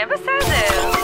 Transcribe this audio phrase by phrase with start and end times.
[0.00, 1.00] יהיה בסדר.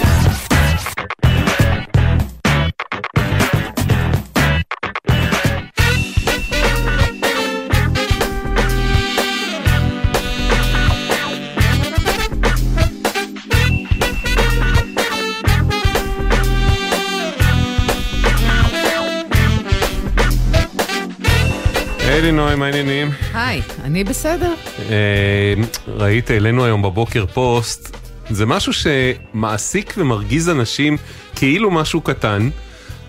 [21.98, 23.10] היי נוי, מה העניינים?
[23.34, 24.54] היי, אני בסדר.
[24.90, 25.54] אה,
[25.86, 27.95] ראית, העלינו היום בבוקר פוסט,
[28.30, 30.96] זה משהו שמעסיק ומרגיז אנשים
[31.34, 32.48] כאילו משהו קטן.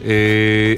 [0.06, 0.10] אה,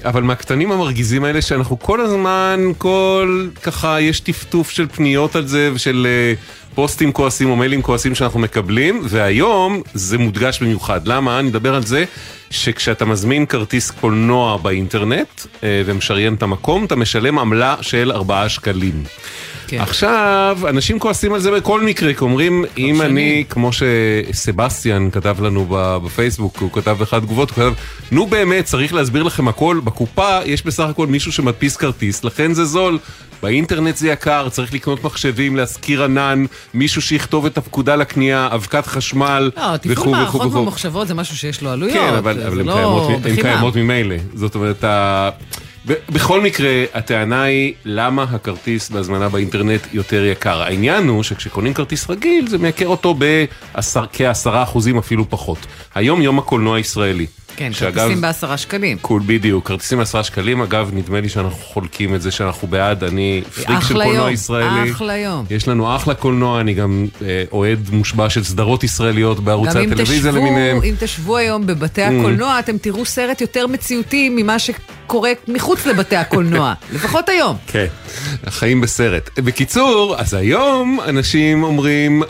[0.06, 5.72] אבל מהקטנים המרגיזים האלה שאנחנו כל הזמן, כל ככה יש טפטוף של פניות על זה
[5.74, 6.34] ושל אה,
[6.76, 11.08] פוסטים כועסים או מיילים כועסים שאנחנו מקבלים והיום זה מודגש במיוחד.
[11.08, 11.40] למה?
[11.40, 12.06] אני אדבר על זה
[12.50, 19.04] שכשאתה מזמין כרטיס קולנוע באינטרנט אה, ומשריין את המקום, אתה משלם עמלה של 4 שקלים.
[19.70, 19.80] כן.
[19.80, 23.06] עכשיו, אנשים כועסים על זה בכל מקרה, כי אומרים, אם שני.
[23.06, 25.66] אני, כמו שסבסטיאן כתב לנו
[26.06, 27.74] בפייסבוק, הוא כתב באחד תגובות, הוא כתב,
[28.12, 32.66] נו באמת, צריך להסביר לכם הכל, בקופה יש בסך הכל מישהו שמדפיס כרטיס, לכן זה
[32.66, 33.00] זול.
[33.44, 39.52] באינטרנט זה יקר, צריך לקנות מחשבים, להשכיר ענן, מישהו שיכתוב את הפקודה לקנייה, אבקת חשמל,
[39.58, 40.62] לא, תפעול וכו' וכו' מערכות וכו'.
[40.62, 41.98] ממוחשבות זה משהו שיש לו עלויות.
[41.98, 43.36] כן, אבל, אבל הן לא קיימות, הן.
[43.36, 44.16] קיימות ממילא.
[44.34, 44.84] זאת אומרת,
[46.10, 50.62] בכל מקרה, הטענה היא למה הכרטיס בהזמנה באינטרנט יותר יקר.
[50.62, 55.58] העניין הוא שכשקונים כרטיס רגיל, זה מייקר אותו בעשר- כעשרה אחוזים אפילו פחות.
[55.96, 57.26] היום יום הקולנוע הישראלי.
[57.56, 58.98] כן, שאגב, כרטיסים בעשרה שקלים.
[59.02, 63.42] קול בדיוק, כרטיסים עשרה שקלים, אגב, נדמה לי שאנחנו חולקים את זה שאנחנו בעד, אני
[63.56, 64.92] פריק של קולנוע יום, ישראלי.
[64.92, 65.46] אחלה יום.
[65.50, 70.32] יש לנו אחלה קולנוע, אני גם אה, אוהד מושבע של סדרות ישראליות בערוצי גם הטלוויזיה
[70.32, 70.80] למיניהם.
[70.80, 70.86] Mm.
[70.86, 74.60] אם תשבו היום בבתי הקולנוע, אתם תראו סרט יותר מציאותי ממה
[75.10, 76.74] שקורה מחוץ לבתי הקולנוע.
[76.96, 77.58] לפחות היום.
[77.68, 77.86] כן,
[78.44, 79.40] החיים בסרט.
[79.40, 82.24] בקיצור, אז היום אנשים אומרים,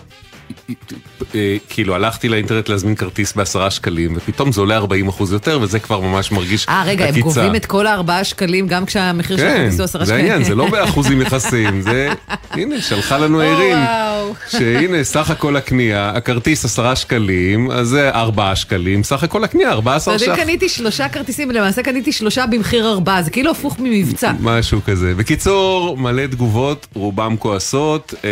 [1.36, 5.80] אה, כאילו הלכתי לאינטרנט להזמין כרטיס בעשרה שקלים, ופתאום זה עולה 40 אחוז יותר, וזה
[5.80, 7.26] כבר ממש מרגיש אה, רגע, הם עקיצה.
[7.26, 10.26] גובים את כל הארבעה שקלים גם כשהמחיר של כן, הכרטיס הוא עשרה זה שקלים.
[10.26, 12.10] העניין, זה לא באחוזים יחסיים, זה,
[12.52, 14.34] הנה, שלחה לנו וואו.
[14.50, 20.00] שהנה, סך הכל הקנייה, הכרטיס עשרה שקלים, אז זה ארבעה שקלים, סך הכל הקנייה, ארבעה
[20.00, 20.44] זאת עשר אומרת, אם ש"ח.
[20.44, 24.32] קניתי שלושה כרטיסים, למעשה קניתי שלושה במחיר ארבעה, זה כאילו הפוך ממבצע.
[24.40, 25.14] משהו כזה.
[25.16, 28.30] בקיצור, מלא תגובות, רובם כועסות, אה,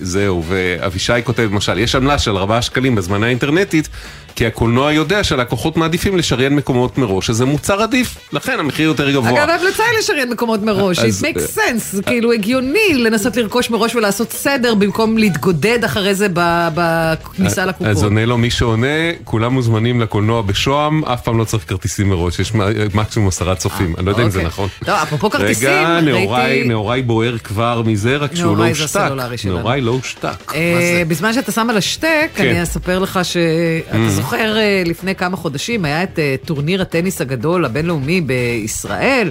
[0.00, 3.88] זהו, ואבישי כותב למשל, יש עמלה של 4 שקלים בזמנה האינטרנטית,
[4.36, 9.10] כי הקולנוע יודע שהלקוחות מעדיפים לשריין מקומות מראש, אז זה מוצר עדיף, לכן המחיר יותר
[9.10, 9.30] גבוה.
[9.30, 13.94] אגב, ההמלצה היא לשריין מקומות מראש, it makes sense, זה כאילו הגיוני לנסות לרכוש מראש
[13.94, 16.26] ולעשות סדר במקום להתגודד אחרי זה
[16.74, 17.86] בכניסה לקופות.
[17.86, 18.86] אז עונה לו מי שעונה,
[19.24, 22.52] כולם מוזמנים לקולנוע בשוהם, אף פעם לא צריך כרטיסים מראש, יש
[22.94, 24.46] מקסימום עשרה צופים, אני לא יודע אם זה אוקיי.
[24.48, 24.68] נכון.
[24.84, 28.84] טוב, אפרופו כרטיסים, רגע, ראיתי- נאוריי בוער כבר מזה, רק שהוא לא הושתק.
[28.84, 29.56] הסלולרי שלנו.
[29.56, 30.52] נאוריי לא הושתק.
[30.54, 31.02] אה?
[31.08, 32.42] בזמן שאתה שם על השטק, כן.
[32.44, 32.46] Mm.
[32.46, 37.64] אני אספר לך שאתה זוכר אה, לפני כמה חודשים היה את אה, טורניר הטניס הגדול
[37.64, 39.30] הבינלאומי בישראל.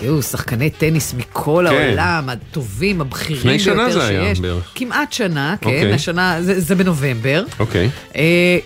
[0.00, 1.74] היו שחקני טניס מכל כן.
[1.74, 4.40] העולם, הטובים, הבכירים לפני שנה ביותר זה היה שיש.
[4.40, 4.72] בערך.
[4.74, 5.92] כמעט שנה, כן, אוקיי.
[5.92, 7.44] השנה, זה זה בנובמבר.
[7.58, 7.90] אוקיי.
[8.16, 8.58] אה,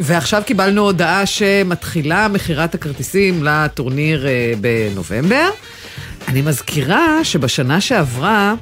[0.00, 5.48] ועכשיו קיבלנו הודעה שמתחילה מכירת הכרטיסים לטורניר אה, בנובמבר.
[6.28, 8.54] אני מזכירה שבשנה שעברה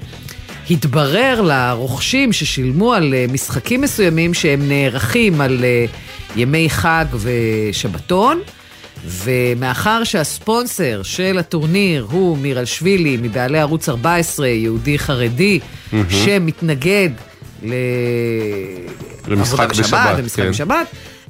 [0.71, 5.65] התברר לרוכשים ששילמו על משחקים מסוימים שהם נערכים על
[6.37, 8.41] ימי חג ושבתון.
[9.07, 15.61] ומאחר שהספונסר של הטורניר הוא מירלשווילי, מבעלי ערוץ 14, יהודי חרדי,
[16.09, 17.09] שמתנגד
[17.63, 17.73] ל...
[19.29, 20.51] למשחק עבודה בשבת, למשחק כן.
[20.51, 20.87] בשבת.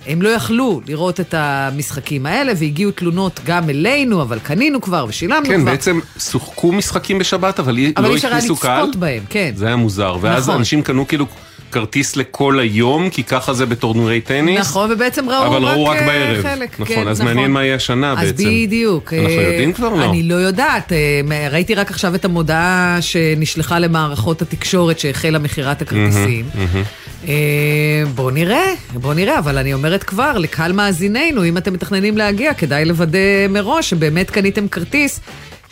[0.07, 5.47] הם לא יכלו לראות את המשחקים האלה, והגיעו תלונות גם אלינו, אבל קנינו כבר ושילמנו
[5.47, 5.71] כן, כבר.
[5.71, 8.83] בעצם שוחקו משחקים בשבת, אבל אבל לא אי אפשר היה הכניסו קהל.
[8.83, 9.53] לצפות בהם, כן.
[9.57, 10.17] זה היה מוזר.
[10.21, 10.59] ואז נכון.
[10.59, 11.27] אנשים קנו כאילו
[11.73, 14.61] כרטיס לכל היום, כי ככה זה בטורנירי טניס.
[14.61, 16.43] נכון, ובעצם ראו אבל ראו רק אה, בערב.
[16.43, 16.81] חלק.
[16.81, 18.45] נכון, כן, אז מעניין מה יהיה השנה אז בעצם.
[18.45, 19.13] בדיוק.
[19.13, 19.89] אנחנו אה, יודעים כבר?
[19.89, 20.05] לא.
[20.05, 20.93] אני לא יודעת.
[20.93, 26.45] אה, ראיתי רק עכשיו את המודעה שנשלחה למערכות התקשורת שהחלה מכירת הכרטיסים.
[28.15, 32.85] בואו נראה, בואו נראה, אבל אני אומרת כבר, לקהל מאזיננו, אם אתם מתכננים להגיע, כדאי
[32.85, 33.19] לוודא
[33.49, 35.21] מראש שבאמת קניתם כרטיס.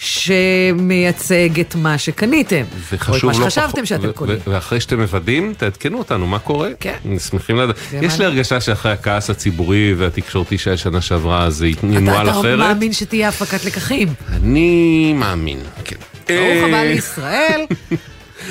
[0.01, 2.63] שמייצג את מה שקניתם.
[3.09, 4.37] או את מה לא שחשבתם פחות- שאתם קונים.
[4.47, 6.69] ואחרי שאתם מוודאים, תעדכנו אותנו, מה קורה?
[6.81, 6.95] כן.
[7.31, 7.77] שמחים לדעת.
[7.77, 8.23] זה יש לי מעניין.
[8.23, 12.59] הרגשה שאחרי הכעס הציבורי והתקשורתי שהיה שנה שעברה, זה אתה, ינוהל אתה אחרת.
[12.59, 14.09] מאמין שתהיה הפקת לקחים.
[14.33, 15.97] אני מאמין, כן.
[16.29, 17.61] ברוך אה, הבא לישראל.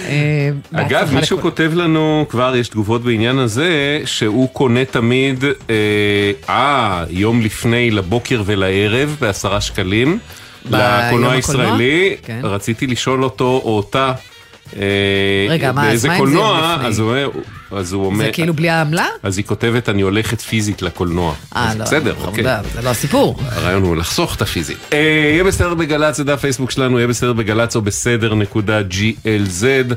[0.08, 1.42] אה, אגב, מישהו.
[1.42, 5.76] כותב לנו, כבר יש תגובות בעניין הזה, שהוא קונה תמיד, אה,
[6.50, 10.20] אה, יום לפני לבוקר ולערב בעשרה שקלים,
[10.66, 11.34] לקולנוע?
[11.34, 12.16] הישראלי.
[12.24, 12.40] כן.
[12.44, 14.14] רציתי לשאול אותו או אותה,
[14.76, 14.82] אה,
[15.50, 16.88] רגע, מה, אז באיזה מה זה קולנוע, לפני?
[16.88, 17.30] אז הוא אומר,
[17.72, 18.26] אז הוא אומר...
[18.26, 19.08] זה כאילו בלי העמלה?
[19.24, 21.34] אז היא כותבת, אני הולכת פיזית לקולנוע.
[21.56, 21.86] אה, לא.
[21.86, 22.60] בסדר, חמודה, אוקיי.
[22.60, 23.40] אבל זה לא הסיפור.
[23.52, 24.76] הרעיון הוא לחסוך את הפיזי.
[24.94, 24.98] אה,
[25.34, 29.94] יהיה בסדר בגל"צ, זה דף פייסבוק שלנו, יהיה בסדר בגל"צ או בסדר נקודה glz.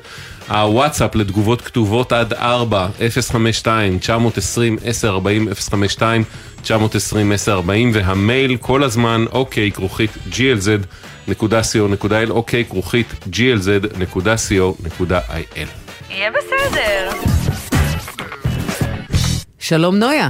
[0.49, 6.25] הוואטסאפ לתגובות כתובות עד 4, 052 920 1040 052
[6.63, 14.63] 920 1040 והמייל כל הזמן אוקיי כרוכית glz.co.il אוקיי כרוכית glz.co.il
[16.11, 17.42] יהיה בסדר.
[19.63, 20.29] שלום נויה.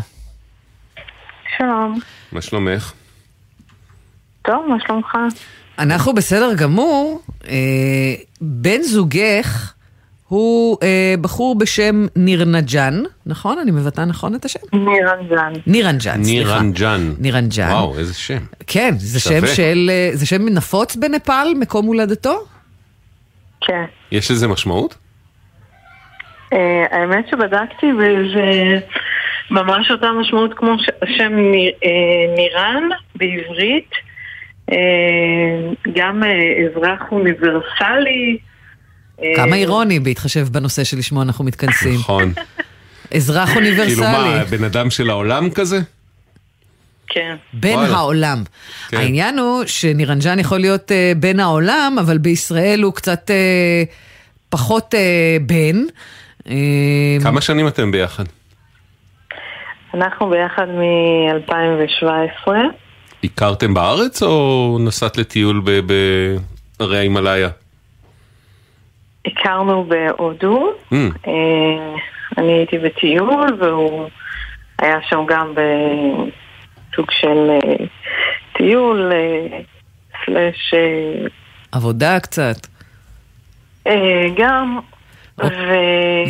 [1.59, 1.99] שלום.
[2.33, 2.93] מה שלומך?
[4.43, 5.17] טוב, מה שלומך?
[5.79, 7.23] אנחנו בסדר גמור.
[7.49, 7.55] אה,
[8.41, 9.73] בן זוגך
[10.29, 13.59] הוא אה, בחור בשם נירנג'אן, נכון?
[13.59, 14.61] אני מבטא נכון את השם?
[14.73, 15.53] נירנג'ן.
[15.67, 16.61] נירנג'אן, סליחה.
[16.61, 17.15] נירנג'אן.
[17.19, 17.71] נירנג'אן.
[17.71, 18.39] וואו, איזה שם.
[18.67, 19.41] כן, זה שווה.
[19.49, 19.91] שם של...
[19.91, 22.45] אה, זה שם נפוץ בנפאל, מקום הולדתו?
[23.61, 23.85] כן.
[24.11, 24.95] יש לזה משמעות?
[26.53, 28.81] אה, האמת שבדקתי וזה
[29.53, 30.73] ממש אותה משמעות כמו
[31.03, 33.91] השם אה, נירן בעברית.
[34.73, 34.77] אה,
[35.95, 36.29] גם אה,
[36.67, 38.39] אזרח אוניברסלי.
[39.37, 41.95] כמה אירוני בהתחשב בנושא שלשמו אנחנו מתכנסים.
[41.95, 42.33] נכון.
[43.17, 44.59] אזרח כאילו מה, אוניברסלי.
[44.59, 45.81] בן אדם של העולם כזה?
[47.09, 47.37] כן.
[47.53, 47.97] בן וואלה.
[47.97, 48.43] העולם.
[48.89, 48.97] כן.
[48.97, 53.83] העניין הוא שנירנג'אן יכול להיות אה, בן העולם, אבל בישראל הוא קצת אה,
[54.49, 55.83] פחות אה, בן.
[57.23, 58.25] כמה שנים אתם ביחד?
[59.95, 62.49] אנחנו ביחד מ-2017.
[63.25, 65.93] הכרתם בארץ או נסעת לטיול ב-
[66.79, 67.49] בהרי ההימאליה?
[69.27, 70.73] הכרנו בהודו.
[70.93, 70.95] Mm,
[71.27, 71.95] אה,
[72.39, 74.09] אני הייתי בטיול והוא
[74.79, 77.87] היה שם גם בסוג של אה,
[78.57, 79.13] טיול
[80.25, 81.27] סלאש אה,
[81.73, 82.67] עבודה קצת.
[84.37, 84.79] גם
[85.41, 85.45] ו...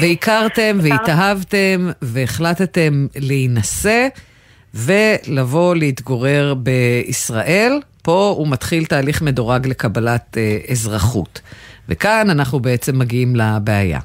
[0.01, 4.09] והכרתם והתאהבתם והחלטתם להינשא
[4.75, 7.81] ולבוא להתגורר בישראל.
[8.03, 11.41] פה הוא מתחיל תהליך מדורג לקבלת אה, אזרחות.
[11.89, 14.01] וכאן אנחנו בעצם מגיעים לבעיה.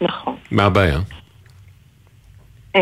[0.00, 0.36] נכון.
[0.50, 0.98] מה הבעיה?
[2.74, 2.80] אמ,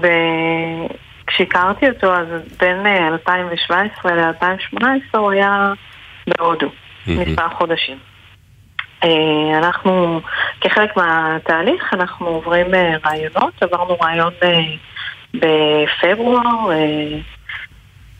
[0.00, 0.86] ב-
[1.26, 2.26] כשהכרתי אותו, אז
[2.60, 5.72] בין אה, 2017 ל-2018 הוא היה
[6.26, 6.66] בהודו,
[7.06, 7.20] מהמם.
[7.20, 7.96] מספר חודשים.
[9.06, 10.20] אה, אנחנו,
[10.60, 14.60] כחלק מהתהליך, אנחנו עוברים אה, רעיונות, עברנו רעיון אה,
[15.34, 16.70] בפברואר,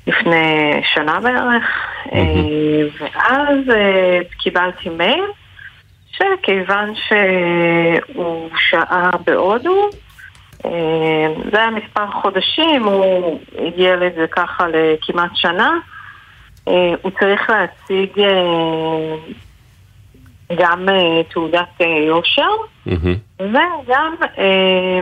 [0.07, 1.65] לפני שנה בערך,
[3.01, 3.59] ואז
[4.39, 5.25] קיבלתי מייל
[6.13, 9.91] שכיוון שהוא שהה בהודו,
[11.53, 15.71] זה היה מספר חודשים, הוא הגיע לזה ככה לכמעט שנה,
[17.03, 18.11] הוא צריך להציג
[20.55, 20.95] גם אה,
[21.33, 22.43] תעודת אה, יושר
[22.87, 23.15] מהמם.
[23.41, 25.01] וגם אה,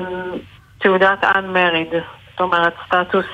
[0.79, 1.95] תעודת unmarried,
[2.31, 3.27] זאת אומרת סטטוס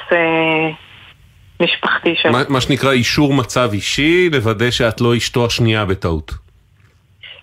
[1.63, 2.33] משפחתי שלו.
[2.33, 6.33] מה- מה שנקרא אישור מצב אישי, לוודא שאת לא אשתו השנייה בטעות.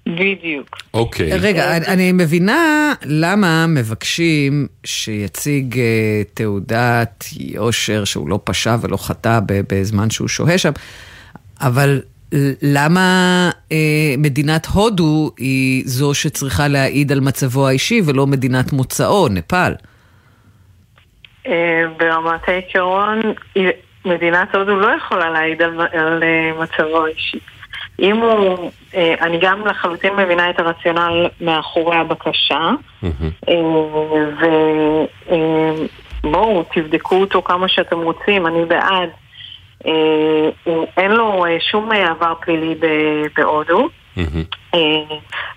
[0.08, 0.78] בדיוק.
[0.94, 1.34] אוקיי.
[1.40, 5.80] רגע, אני, אני מבינה למה מבקשים שיציג
[6.34, 10.72] תעודת יושר שהוא לא פשע ולא חטא בזמן שהוא שוהה שם,
[11.62, 12.02] אבל
[12.62, 19.74] למה אה, מדינת הודו היא זו שצריכה להעיד על מצבו האישי ולא מדינת מוצאו, נפאל?
[21.48, 23.22] אה, ברמת העיקרון,
[24.06, 27.40] מדינת הודו לא יכולה להעיד על, על אה, מצבו האישי.
[28.00, 33.32] אם הוא, אה, אני גם לחלוטין מבינה את הרציונל מאחורי הבקשה, מהמם.
[36.24, 39.10] ובואו, תבדקו אותו כמה שאתם רוצים, אני בעד.
[39.88, 42.76] אה, אין לו אה, שום אה, עבר פלילי
[43.38, 43.90] בהודו,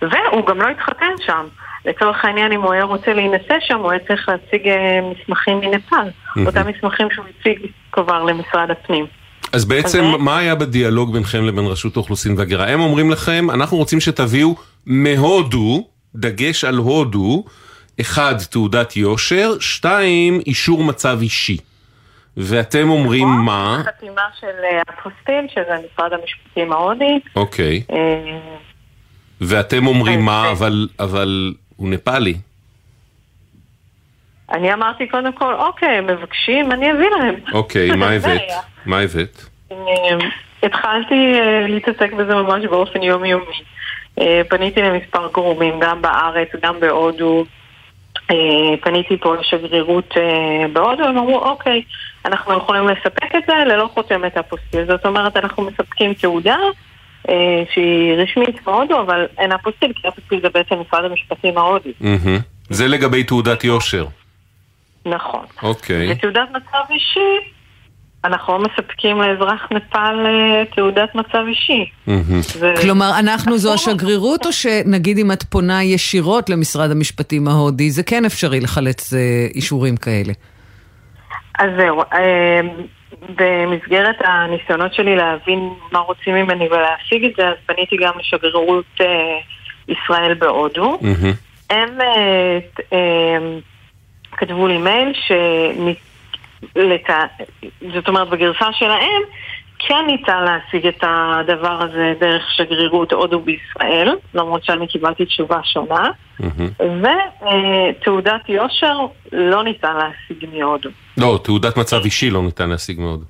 [0.02, 1.46] והוא גם לא התחתן שם.
[1.84, 4.72] לצורך העניין, אם הוא היה רוצה להינשא שם, הוא היה צריך להציג
[5.10, 6.08] מסמכים מנפאל.
[6.46, 7.58] אותם מסמכים שהוא הציג
[7.92, 9.06] כבר למשרד הפנים.
[9.52, 10.24] אז בעצם, אוקיי.
[10.24, 12.68] מה היה בדיאלוג ביניכם לבין רשות האוכלוסין וההגירה?
[12.68, 14.54] הם אומרים לכם, אנחנו רוצים שתביאו
[14.86, 17.44] מהודו, דגש על הודו,
[18.00, 21.56] אחד, תעודת יושר, שתיים, אישור מצב אישי.
[22.36, 23.82] ואתם אומרים מה?
[23.86, 27.20] חתימה של אה, אפוסטיל, שזה משרד המשפטים ההודי.
[27.36, 27.82] אוקיי.
[27.92, 28.38] אה,
[29.40, 30.50] ואתם אומרים מה.
[30.50, 32.34] אבל, אבל הוא נפאלי.
[34.52, 37.34] אני אמרתי קודם כל, אוקיי, הם מבקשים, אני אביא להם.
[37.52, 38.40] אוקיי, מה הבאת?
[38.86, 39.42] מה הבאת?
[39.72, 39.76] אה,
[40.62, 43.62] התחלתי אה, להתעסק בזה ממש באופן יומיומי.
[44.20, 47.44] אה, פניתי למספר גורמים, גם בארץ, גם בהודו.
[48.30, 51.82] אה, פניתי פה לשגרירות אה, בהודו, הם אמרו, אוקיי,
[52.24, 54.86] אנחנו יכולים לספק את זה ללא חותמת אפוסטיל.
[54.86, 56.56] זאת אומרת, אנחנו מספקים תעודה
[57.28, 57.34] אה,
[57.74, 61.92] שהיא רשמית בהודו, אבל אין אפוסטיל, כי אפוסטיל זה בעצם משרד המשפטים ההודי.
[62.00, 62.38] מהמם.
[62.70, 64.06] זה לגבי תעודת יושר.
[65.06, 65.44] נכון.
[65.62, 66.12] אוקיי.
[66.12, 67.50] ותעודת מצב אישי,
[68.24, 71.84] אנחנו לא מספקים לאזרח נפאל אה, תעודת מצב אישי.
[72.06, 72.40] מהמם.
[72.42, 73.74] זה- כלומר, אנחנו זו.
[73.74, 79.18] השגרירות, או שנגיד אם את פונה ישירות למשרד המשפטים ההודי, זה כן אפשרי לחלץ אה,
[79.54, 80.32] אישורים כאלה?
[81.60, 82.60] אז זהו, אה,
[83.36, 89.06] במסגרת הניסיונות שלי להבין מה רוצים ממני ולהשיג את זה, אז פניתי גם לשגרירות אה,
[89.88, 90.98] ישראל בהודו.
[91.70, 92.58] הם אה,
[92.92, 93.38] אה,
[94.32, 95.32] כתבו לי מייל ש...
[97.94, 99.22] זאת אומרת, בגרסה שלהם
[99.88, 106.10] כן ניתן להשיג את הדבר הזה דרך שגרירות הודו בישראל, למרות שאני קיבלתי תשובה שונה.
[106.80, 108.96] ותעודת יושר
[109.32, 110.90] לא ניתן להשיג מהודו.
[111.16, 113.24] לא, תעודת מצב אישי לא ניתן להשיג מאוד.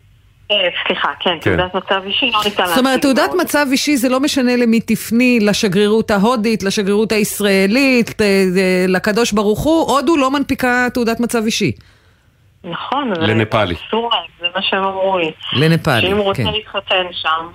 [0.50, 1.56] אה, סליחה, כן, כן.
[1.56, 3.42] תעודת מצב אישי לא ניתן להשיג זאת אומרת, תעודת מהודו.
[3.42, 9.60] מצב אישי זה לא משנה למי תפני, לשגרירות ההודית, לשגרירות הישראלית, ל- ל- לקדוש ברוך
[9.60, 11.72] הוא, הודו לא מנפיקה תעודת מצב אישי.
[12.64, 13.74] נכון, זה לנפאלי.
[14.40, 15.30] זה מה שהם אמרו לי.
[15.52, 16.52] לנפאלי, שאם הוא רוצה כן.
[16.52, 17.46] להתחתן שם,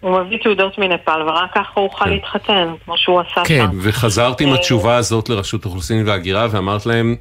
[0.00, 2.10] הוא מביא תעודות מנפאל, ורק ככה הוא יוכל כן.
[2.10, 3.66] להתחתן, כמו שהוא עשה כן.
[3.70, 3.78] שם.
[3.82, 7.16] וחזרתי עם התשובה הזאת לרשות האוכלוסין וההגירה ואמרת להם,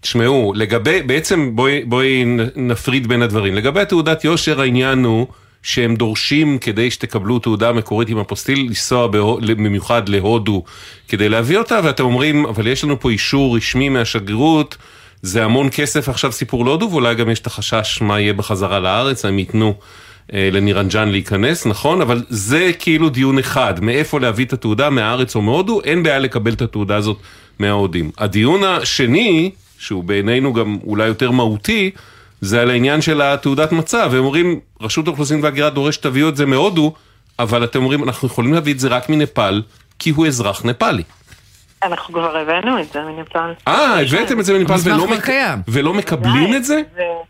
[0.00, 1.56] תשמעו, לגבי, בעצם
[1.86, 2.24] בואי,
[2.56, 3.54] נפריד בין הדברים.
[3.54, 5.26] לגבי התעודת יושר העניין הוא
[5.62, 9.06] שהם דורשים כדי שתקבלו תעודה מקורית עם אפוסטיל לנסוע
[9.40, 10.62] במיוחד להודו
[11.08, 14.76] כדי להביא אותה ואתם אומרים אבל יש לנו פה אישור רשמי מהשגרירות
[15.22, 16.08] זה המון כסף.
[16.08, 19.74] עכשיו סיפור להודו ואולי גם יש את החשש מה יהיה בחזרה לארץ הם ייתנו
[20.32, 22.00] אה, לנירנג'אן להיכנס נכון?
[22.00, 23.74] אבל זה כאילו דיון אחד.
[23.80, 24.90] מאיפה להביא את התעודה?
[24.90, 25.80] מהארץ או מהודו?
[25.84, 27.16] אין בעיה לקבל את התעודה הזאת
[27.58, 28.10] מההודים.
[28.18, 31.90] הדיון השני שהוא בעינינו גם אולי יותר מהותי
[32.40, 36.46] זה על העניין של התעודת מצב, הם אומרים, רשות האוכלוסין וההגירה דורש שתביאו את זה
[36.46, 36.92] מהודו,
[37.38, 39.62] אבל אתם אומרים, אנחנו יכולים להביא את זה רק מנפאל,
[39.98, 41.02] כי הוא אזרח נפאלי.
[41.82, 43.52] אנחנו כבר הבאנו את זה מנפאל.
[43.68, 45.28] אה, הבאתם את זה מנפאל ולא, מק...
[45.68, 46.80] ולא מקבלים את זה?
[46.98, 47.24] לא.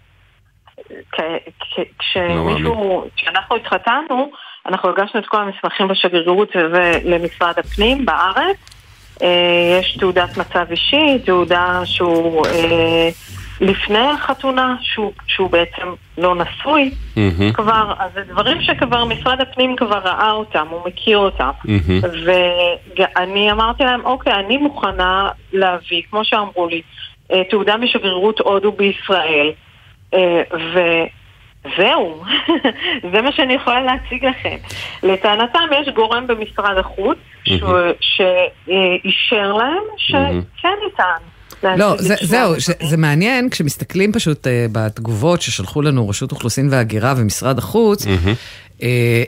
[1.99, 4.31] כשמישהו, כשאנחנו התחתנו,
[4.67, 8.57] אנחנו הגשנו את כל המסמכים בשגרירות ולמשרד הפנים בארץ.
[9.23, 13.09] אה, יש תעודת מצב אישי, תעודה שהוא אה,
[13.61, 15.87] לפני החתונה, שהוא, שהוא בעצם
[16.19, 21.19] לא נשוי מהמם, כבר, אז זה דברים שכבר משרד הפנים כבר ראה אותם, הוא מכיר
[21.19, 21.51] אותם.
[21.65, 22.01] מהמם.
[23.07, 26.83] ואני אמרתי להם, אוקיי, אני מוכנה להביא, כמו שאמרו לי,
[27.33, 29.51] אה, תעודה משגרירות הודו בישראל.
[30.15, 30.43] אה,
[31.65, 32.23] וזהו,
[33.13, 34.57] זה מה שאני יכולה להציג לכם.
[35.03, 37.19] לטענתם יש גורם במשרד החוץ
[38.01, 41.38] שאישר להם שכן ניתן.
[41.63, 42.61] לא, זה, זהו.
[42.61, 48.81] ש- זה מעניין, כשמסתכלים פשוט uh, בתגובות ששלחו לנו רשות אוכלוסין וההגירה ומשרד החוץ, uh,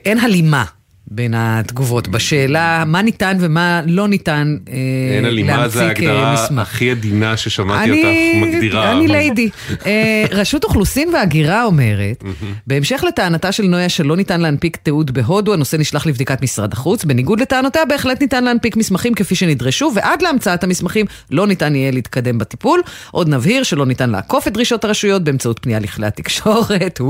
[0.05, 0.65] אין הלימה.
[1.13, 4.71] בין התגובות בשאלה מה ניתן ומה לא ניתן uh,
[5.17, 6.47] אין הלימה, זה ההגדרה.
[6.59, 8.93] הכי עדינה ששמעתי אני, אותך מגדירה.
[8.93, 9.49] אני ליידי.
[9.87, 12.25] אה, רשות אוכלוסין וההגירה אומרת,
[12.67, 17.05] בהמשך לטענתה של נויה שלא ניתן להנפיק תיעוד בהודו, הנושא נשלח לבדיקת משרד החוץ.
[17.05, 22.39] בניגוד לטענותיה, בהחלט ניתן להנפיק מסמכים כפי שנדרשו, ועד להמצאת המסמכים לא ניתן יהיה להתקדם
[22.39, 22.81] בטיפול.
[23.11, 27.01] עוד נבהיר שלא ניתן לעקוף את דרישות הרשויות באמצעות פנייה לכלי התקשורת.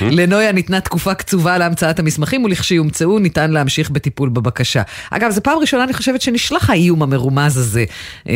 [0.16, 4.82] לנויה ניתנה תקופה קצובה להמצאת המסמכים, ולכשיומצאו ניתן להמשיך בטיפול בבקשה.
[5.10, 7.84] אגב, זו פעם ראשונה, אני חושבת, שנשלח האיום המרומז הזה
[8.28, 8.34] אה,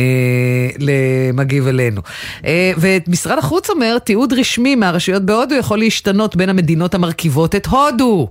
[0.79, 2.01] למגיב אלינו.
[2.45, 8.29] אה, ומשרד החוץ אומר, תיעוד רשמי מהרשויות בהודו יכול להשתנות בין המדינות המרכיבות את הודו.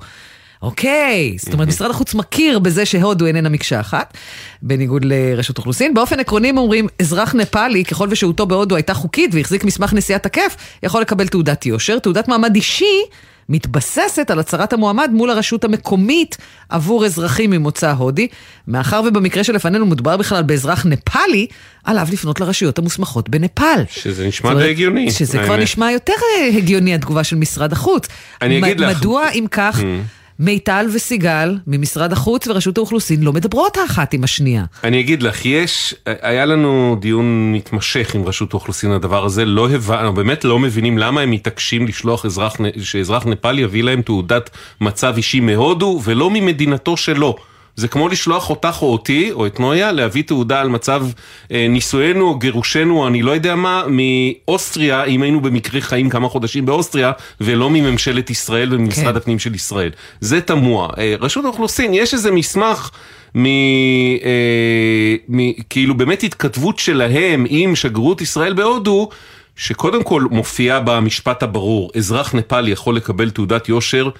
[0.62, 4.16] אוקיי, זאת אומרת, משרד החוץ מכיר בזה שהודו איננה מקשה אחת,
[4.62, 5.94] בניגוד לרשות אוכלוסין.
[5.94, 10.56] באופן עקרוני הם אומרים, אזרח נפאלי, ככל ושהותו בהודו הייתה חוקית והחזיק מסמך נסיעה תקף,
[10.82, 11.98] יכול לקבל תעודת יושר.
[11.98, 13.02] תעודת מעמד אישי
[13.48, 16.36] מתבססת על הצהרת המועמד מול הרשות המקומית
[16.68, 18.28] עבור אזרחים ממוצא הודי.
[18.68, 21.46] מאחר ובמקרה שלפנינו מדובר בכלל באזרח נפאלי,
[21.84, 23.84] עליו לפנות לרשויות המוסמכות בנפאל.
[23.90, 25.10] שזה נשמע די הגיוני.
[25.10, 25.62] שזה כבר האמת.
[25.62, 28.08] נשמע יותר אה, הגיוני התגובה של משרד החוץ.
[28.42, 28.98] אני אגיד לך- Mm.
[28.98, 29.80] מדוע אם כך...
[30.38, 34.64] מיטל וסיגל ממשרד החוץ ורשות האוכלוסין לא מדברות האחת עם השנייה.
[34.84, 40.14] אני אגיד לך, יש, היה לנו דיון מתמשך עם רשות האוכלוסין הדבר הזה, לא הבנו,
[40.14, 45.40] באמת לא מבינים למה הם מתעקשים לשלוח אזרח, שאזרח נפאל יביא להם תעודת מצב אישי
[45.40, 47.36] מהודו ולא ממדינתו שלו.
[47.78, 51.06] זה כמו לשלוח אותך או אותי, או את נויה, להביא תעודה על מצב
[51.52, 56.66] אה, נישואינו או גירושנו, אני לא יודע מה, מאוסטריה, אם היינו במקרה חיים כמה חודשים
[56.66, 59.16] באוסטריה, ולא מממשלת ישראל וממשרד כן.
[59.16, 59.90] הפנים של ישראל.
[60.20, 60.88] זה תמוה.
[60.98, 62.90] אה, רשות האוכלוסין, יש איזה מסמך
[63.34, 63.46] מ...
[63.46, 65.52] אה, מ...
[65.70, 69.08] כאילו באמת התכתבות שלהם עם שגרירות ישראל בהודו,
[69.56, 74.10] שקודם כל מופיעה במשפט הברור, אזרח נפאלי יכול לקבל תעודת יושר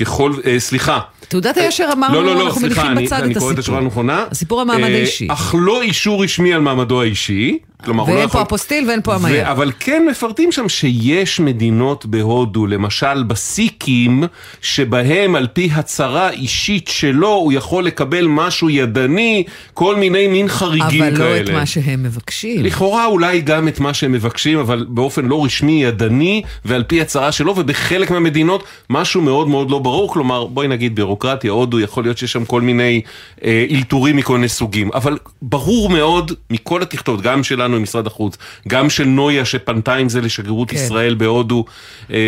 [0.00, 1.00] ככל, אה, סליחה.
[1.28, 3.58] תעודת היושר אמרנו, לא, לא, לא, אנחנו סליחה, מניחים אני, בצד אני את קורא את
[3.58, 3.90] השורה הסיפור.
[3.90, 4.24] הנכונה.
[4.30, 5.26] הסיפור המעמד אה, האישי.
[5.30, 7.58] אך לא אישור רשמי על מעמדו האישי.
[7.84, 8.40] כלומר, לא ואין יכול...
[8.40, 9.44] פה אפוסטיל ואין פה המיה.
[9.44, 14.24] ו- אבל כן מפרטים שם שיש מדינות בהודו, למשל בסיקים,
[14.60, 21.02] שבהם על פי הצהרה אישית שלו הוא יכול לקבל משהו ידני, כל מיני מין חריגים
[21.02, 21.42] אבל כאלה.
[21.42, 22.64] לא את מה שהם מבקשים.
[22.64, 27.32] לכאורה אולי גם את מה שהם מבקשים, אבל באופן לא רשמי, ידני, ועל פי הצהרה
[27.32, 32.18] שלו, ובחלק מהמדינות משהו מאוד מאוד לא ברור, כלומר, בואי נגיד בירוקרטיה, הודו, יכול להיות
[32.18, 33.00] שיש שם כל מיני
[33.44, 38.36] אה, אלתורים מכל מיני סוגים, אבל ברור מאוד מכל התכתובת, גם שלנו עם משרד החוץ,
[38.68, 40.76] גם של נויה שפנתה עם זה לשגרירות כן.
[40.76, 41.64] ישראל בהודו,
[42.10, 42.18] אה,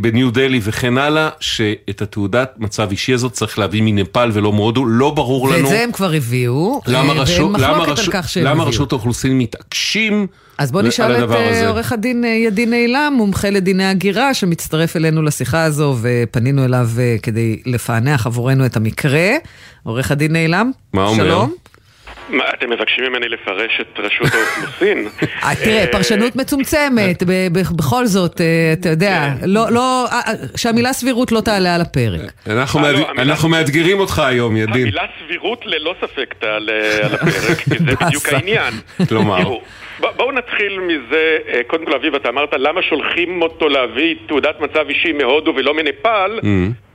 [0.00, 5.10] בניו דלי וכן הלאה, שאת התעודת מצב אישי הזאת צריך להביא מנפאל ולא מהודו, לא
[5.10, 5.58] ברור לנו.
[5.58, 8.68] ואת זה הם כבר הביאו, למה, אה, רשות, למה, רשות, כך שהם למה הביאו.
[8.68, 10.26] רשות האוכלוסין מתעקשים
[10.60, 11.68] אז בוא נשאל את אה?
[11.68, 16.88] עורך הדין אה, ידין אילם, מומחה לדיני הגירה, שמצטרף אלינו לשיחה הזו, ופנינו אליו
[17.22, 19.30] כדי לפענח עבורנו את המקרה.
[19.82, 21.24] עורך הדין אילם, מה אומר?
[21.24, 21.52] שלום.
[22.30, 25.08] מה, אתם מבקשים ממני לפרש את רשות האוכלוסין?
[25.44, 28.46] אה, תראה, פרשנות מצומצמת, ב- ב- בכל זאת, אה,
[28.80, 29.48] אתה יודע, כן.
[29.48, 32.20] לא, לא, אה, אה, שהמילה סבירות לא תעלה על הפרק.
[32.46, 32.92] אנחנו, אה.
[33.24, 34.72] לא, מאתגרים אותך היום, ידין.
[34.82, 36.72] המילה סבירות ללא ספק תעלה
[37.02, 38.28] על הפרק, כי זה בדיוק.
[38.32, 38.74] העניין.
[39.08, 39.38] כלומר?
[40.16, 41.16] בואו נתחיל מזה,
[41.48, 45.74] אה, קודם כל אביב, אתה אמרת למה שולחים אותו להביא תעודת מצב אישי מהודו ולא
[45.74, 46.44] מנפאל, Mm.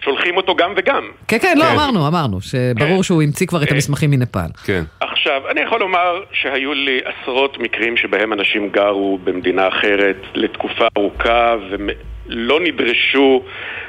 [0.05, 1.03] שולחים אותו גם וגם.
[1.27, 1.71] כן, כן, לא, כן.
[1.71, 3.03] אמרנו, אמרנו, שברור כן.
[3.03, 3.73] שהוא המציא כבר את אה.
[3.73, 4.49] המסמכים מנפאל.
[4.65, 4.83] כן.
[4.99, 11.55] עכשיו, אני יכול לומר שהיו לי עשרות מקרים שבהם אנשים גרו במדינה אחרת לתקופה ארוכה
[11.69, 13.43] ולא נדרשו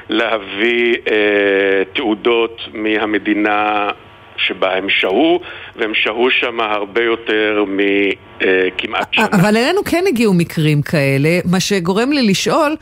[0.09, 3.89] להביא אה, תעודות מהמדינה
[4.37, 5.39] שבה הם שהו,
[5.75, 9.25] והם שהו שם הרבה יותר מכמעט שנה.
[9.31, 12.75] אבל אלינו כן הגיעו מקרים כאלה, מה שגורם לי לשאול,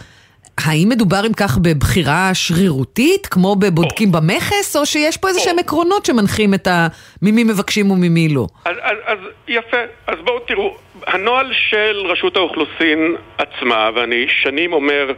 [0.57, 5.59] האם מדובר אם כך בבחירה שרירותית, כמו בבודקים במכס, או שיש פה איזה שהם או.
[5.59, 6.87] עקרונות שמנחים את ה...
[7.21, 8.47] ממי מבקשים וממי לא?
[8.65, 15.11] אז, אז, אז יפה, אז בואו תראו, הנוהל של רשות האוכלוסין עצמה, ואני שנים אומר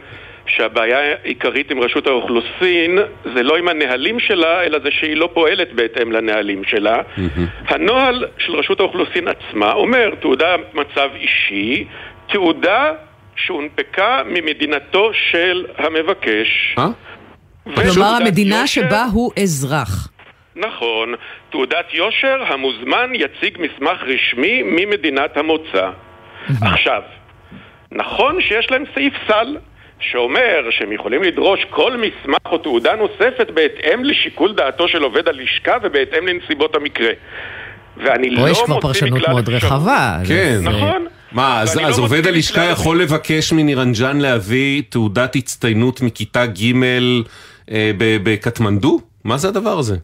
[0.46, 2.98] שהבעיה העיקרית עם רשות האוכלוסין
[3.34, 7.00] זה לא עם הנהלים שלה, אלא זה שהיא לא פועלת בהתאם לנהלים שלה.
[7.68, 11.84] הנוהל של רשות האוכלוסין עצמה אומר תעודה מצב אישי,
[12.32, 12.92] תעודה
[13.46, 16.74] שהונפקה ממדינתו של המבקש.
[16.78, 16.86] אה?
[17.64, 20.08] כלומר, המדינה יושר- שבה הוא אזרח.
[20.56, 21.14] נכון,
[21.50, 25.90] תעודת יושר, המוזמן יציג מסמך רשמי ממדינת המוצא.
[26.62, 27.02] עכשיו,
[27.92, 29.56] נכון שיש להם סעיף סל
[30.00, 35.76] שאומר שהם יכולים לדרוש כל מסמך או תעודה נוספת בהתאם לשיקול דעתו של עובד הלשכה
[35.82, 37.10] ובהתאם לנסיבות המקרה.
[38.04, 39.48] ואני לא פה מוציא יש כבר מכלל פרשנות מאוד.
[39.48, 40.18] רחבה.
[40.28, 40.58] כן.
[40.62, 41.06] נכון.
[41.32, 46.46] מה, אז, ואני לא אז עובד הלשכה מכלל יכול לבקש מנירנג'ן להביא תעודת הצטיינות מכיתה
[46.46, 46.72] ג'
[47.72, 49.00] אה, ב- בקטמנדו?
[49.24, 49.96] מה זה הדבר הזה?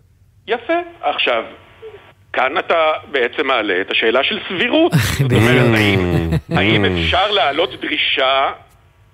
[0.47, 0.73] יפה.
[1.03, 1.43] עכשיו,
[2.33, 2.75] כאן אתה
[3.11, 4.93] בעצם מעלה את השאלה של סבירות.
[5.23, 8.51] זאת אומרת, האם, האם אפשר להעלות דרישה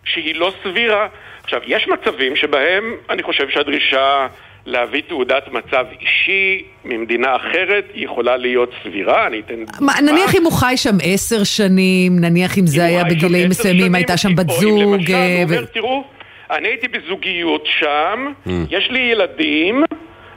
[0.05, 1.07] שהיא לא סבירה?
[1.45, 4.27] עכשיו, יש מצבים שבהם אני חושב שהדרישה
[4.67, 9.87] להביא תעודת מצב אישי ממדינה אחרת היא יכולה להיות סבירה, אני אתן דוגמה.
[9.87, 13.95] מה, נניח אם הוא חי שם עשר שנים, נניח אם זה אם היה בגילאים מסוימים,
[13.95, 14.81] הייתה שם או בת אם זוג.
[14.81, 16.05] למשל, אה, הוא ו- אומר, תראו,
[16.51, 18.33] אני הייתי בזוגיות שם,
[18.71, 19.85] יש לי ילדים,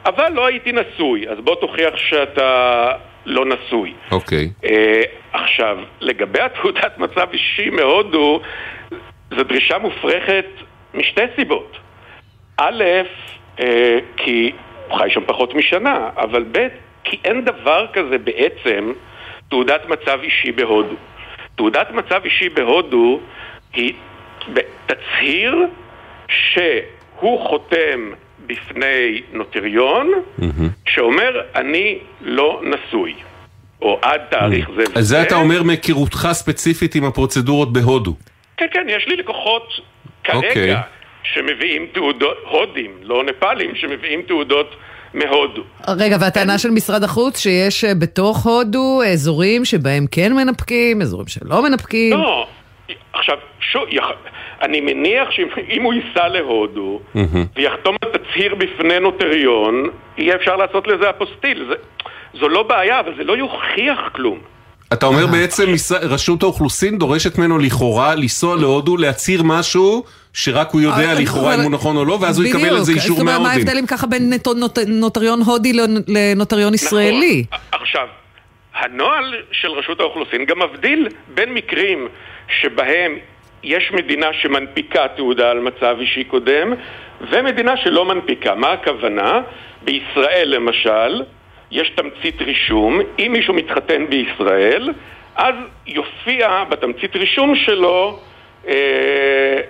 [0.05, 2.91] אבל לא הייתי נשוי, אז בוא תוכיח שאתה
[3.25, 3.93] לא נשוי.
[4.11, 4.49] אוקיי.
[4.65, 5.01] אה,
[5.33, 8.41] עכשיו, לגבי התעודת מצב אישי מהודו,
[9.37, 10.45] זו דרישה מופרכת
[10.93, 11.77] משתי סיבות.
[12.57, 13.01] א', אה,
[14.17, 14.51] כי
[14.87, 16.67] הוא חי שם פחות משנה, אבל ב',
[17.03, 18.91] כי אין דבר כזה בעצם
[19.49, 20.95] תעודת מצב אישי בהודו.
[21.55, 23.19] תעודת מצב אישי בהודו
[23.73, 23.93] היא
[24.85, 25.55] תצהיר
[26.27, 28.11] שהוא חותם
[28.45, 30.11] בפני נוטריון
[30.87, 33.13] שאומר אני לא נשוי.
[33.81, 38.13] או עד תאריך זה אז זה אתה אומר מהיכרותך ספציפית עם הפרוצדורות בהודו.
[38.57, 39.67] כן, כן, יש לי לקוחות
[40.33, 40.53] אוקיי.
[40.53, 40.81] כרגע
[41.23, 44.75] שמביאים תעודות, הודים, לא נפאלים, שמביאים תעודות
[45.13, 45.63] מהודו.
[45.87, 51.63] רגע, והטענה של משרד החוץ שיש אה, בתוך הודו אזורים שבהם כן מנפקים, אזורים שלא
[51.63, 52.13] מנפקים.
[52.13, 52.47] לא,
[53.13, 54.05] עכשיו, שוב, יח...
[54.61, 56.99] אני מניח שאם הוא ייסע להודו
[57.55, 61.65] ויחתום על תצהיר בפני נוטריון, יהיה אפשר לעשות לזה אפוסטיל.
[61.69, 61.75] זה...
[62.39, 64.39] זו לא בעיה, אבל זה לא יוכיח כלום.
[64.93, 65.63] אתה אומר בעצם
[66.01, 70.03] רשות האוכלוסין דורשת ממנו לכאורה לנסוע להודו להצהיר משהו
[70.33, 72.97] שרק הוא יודע לכאורה אם הוא נכון או לא ואז הוא יקבל על זה בדיוק.
[73.03, 73.67] אישור זאת אומרת, מה מההודים.
[73.67, 77.45] ההבדל אם ככה בין נוט- נוט- נוטריון הודי לנ- לנוטריון ישראלי?
[77.51, 77.59] נכון.
[77.81, 78.07] עכשיו,
[78.75, 82.07] הנוהל של רשות האוכלוסין גם מבדיל בין מקרים
[82.61, 83.11] שבהם
[83.63, 86.73] יש מדינה שמנפיקה תעודה על מצב אישי קודם
[87.31, 88.55] ומדינה שלא מנפיקה.
[88.55, 89.39] מה הכוונה?
[89.83, 91.23] בישראל למשל,
[91.73, 94.89] יש תמצית רישום, אם מישהו מתחתן בישראל,
[95.35, 95.55] אז
[95.87, 98.19] יופיע בתמצית רישום שלו
[98.67, 99.61] אה,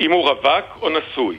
[0.00, 1.38] אם הוא רווק או נשוי.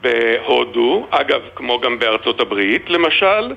[0.00, 3.54] בהודו, אגב, כמו גם בארצות הברית, למשל,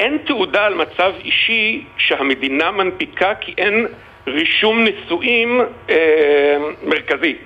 [0.00, 3.86] אין תעודה על מצב אישי שהמדינה מנפיקה כי אין
[4.26, 7.36] רישום נישואים אה, מרכזי.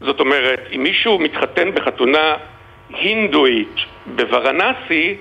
[0.00, 2.36] זאת אומרת, אם מישהו מתחתן בחתונה
[2.90, 5.16] הינדואית בוורנסי,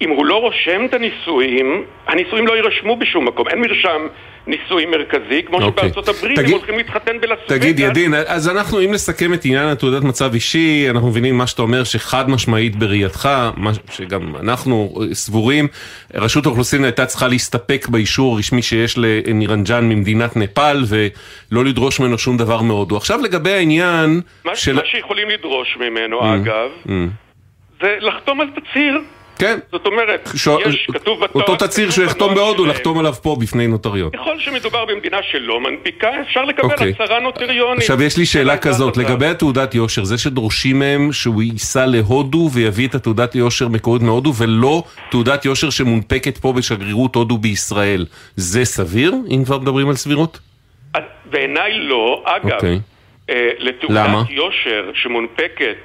[0.00, 3.48] אם הוא לא רושם את הנישואים, הנישואים לא יירשמו בשום מקום.
[3.48, 4.06] אין מרשם
[4.46, 5.62] נישואים מרכזי, כמו okay.
[5.62, 5.88] אוקיי.
[5.90, 7.48] שבארצות הברית תגיד, הם הולכים להתחתן בלסווגאס.
[7.48, 11.62] תגיד, ידין, אז אנחנו, אם נסכם את עניין התעודת מצב אישי, אנחנו מבינים מה שאתה
[11.62, 13.28] אומר, שחד משמעית בראייתך,
[13.90, 15.68] שגם אנחנו סבורים,
[16.14, 22.36] רשות האוכלוסין הייתה צריכה להסתפק באישור הרשמי שיש לנירנג'אן ממדינת נפאל, ולא לדרוש ממנו שום
[22.36, 22.96] דבר מהודו.
[22.96, 24.74] עכשיו לגבי העניין מה, של...
[24.74, 26.90] מה שיכולים לדרוש ממנו, mm, אגב, mm.
[27.80, 29.00] זה לחתום על תצהיר.
[29.38, 29.58] כן.
[29.72, 30.48] זאת אומרת, ש...
[30.66, 31.44] יש, כתוב בתואר...
[31.44, 34.10] אותו תצהיר שהוא יחתום בהודו, לחתום עליו פה בפני נוטריון.
[34.10, 36.72] ככל שמדובר במדינה שלא מנפיקה, אפשר לקבל okay.
[36.72, 36.90] אוקיי.
[36.90, 37.80] הצהרה נוטריונית.
[37.80, 42.88] עכשיו יש לי שאלה כזאת, לגבי התעודת יושר, זה שדורשים מהם שהוא ייסע להודו ויביא
[42.88, 49.14] את התעודת יושר מקורית מהודו, ולא תעודת יושר שמונפקת פה בשגרירות הודו בישראל, זה סביר,
[49.30, 50.38] אם כבר מדברים על סבירות?
[51.30, 52.22] בעיניי לא.
[52.24, 52.54] אגב, okay.
[52.54, 52.80] אוקיי.
[53.30, 55.76] אה, לתעודת יושר שמונפקת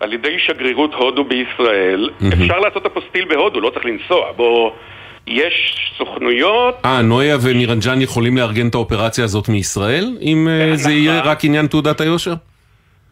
[0.00, 2.34] על ידי שגרירות הודו בישראל, mm-hmm.
[2.34, 4.32] אפשר לעשות אפוסטיל בהודו, לא צריך לנסוע.
[4.36, 4.70] בוא...
[5.26, 6.74] יש סוכנויות...
[6.84, 10.16] אה, נויה ונירנג'אן יכולים לארגן את האופרציה הזאת מישראל?
[10.20, 12.34] אם אה, בהנחה, זה יהיה רק עניין תעודת היושר?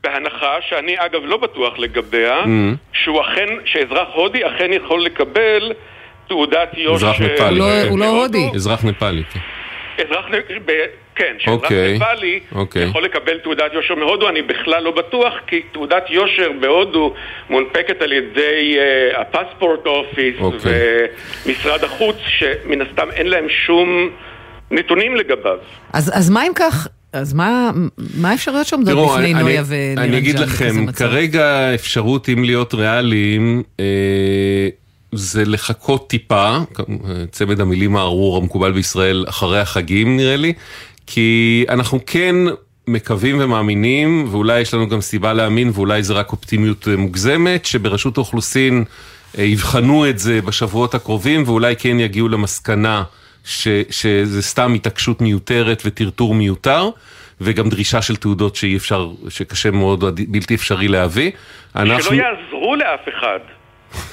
[0.04, 2.76] בהנחה שאני אגב לא בטוח לגביה, mm-hmm.
[2.92, 5.72] שהוא אכן, שאזרח הודי אכן יכול לקבל
[6.28, 7.06] תעודת יושר...
[7.06, 7.88] אזרח נפאלי.
[7.88, 8.50] הוא לא הודי.
[8.54, 9.40] אזרח נפאלי, כן.
[10.00, 10.24] אזרח,
[11.14, 12.82] כן, שאזרח אוקיי, נפאלי אוקיי.
[12.82, 17.14] יכול לקבל תעודת יושר מהודו, אני בכלל לא בטוח, כי תעודת יושר בהודו
[17.50, 18.76] מונפקת על ידי
[19.16, 20.72] הפספורט uh, אופיס אוקיי.
[21.46, 24.10] ומשרד החוץ, שמן הסתם אין להם שום
[24.70, 25.58] נתונים לגביו.
[25.92, 26.88] אז, אז מה אם כך...
[27.12, 27.70] אז מה,
[28.14, 30.04] מה האפשרויות שעומדות בפני נויה ונירנג'אן?
[30.04, 34.68] אני אגיד לכם, כרגע אפשרות, אם להיות ריאליים, אה,
[35.12, 36.56] זה לחכות טיפה,
[37.30, 40.52] צמד המילים הארור המקובל בישראל אחרי החגים נראה לי,
[41.06, 42.34] כי אנחנו כן
[42.86, 48.84] מקווים ומאמינים, ואולי יש לנו גם סיבה להאמין, ואולי זה רק אופטימיות מוגזמת, שברשות האוכלוסין
[49.38, 53.02] אה, יבחנו את זה בשבועות הקרובים, ואולי כן יגיעו למסקנה
[53.44, 56.90] ש, שזה סתם התעקשות מיותרת וטרטור מיותר.
[57.40, 61.30] וגם דרישה של תעודות שאי אפשר, שקשה מאוד, בלתי אפשרי להביא.
[61.76, 62.02] אנחנו...
[62.02, 63.38] שלא יעזרו לאף אחד.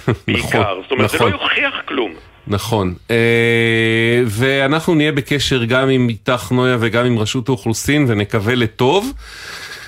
[0.27, 0.61] בעיקר.
[0.61, 1.29] נכון, זאת אומרת, נכון.
[1.29, 2.13] זה לא יוכיח כלום.
[2.47, 9.13] נכון, אה, ואנחנו נהיה בקשר גם עם איתך נויה וגם עם רשות האוכלוסין ונקווה לטוב.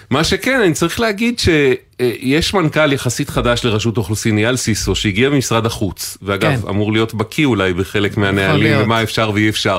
[0.09, 5.65] מה שכן, אני צריך להגיד שיש מנכ"ל יחסית חדש לרשות האוכלוסין, אייל סיסו, שהגיע ממשרד
[5.65, 6.67] החוץ, ואגב, כן.
[6.69, 9.77] אמור להיות בקיא אולי בחלק מהנהלים ומה אפשר ואי אפשר.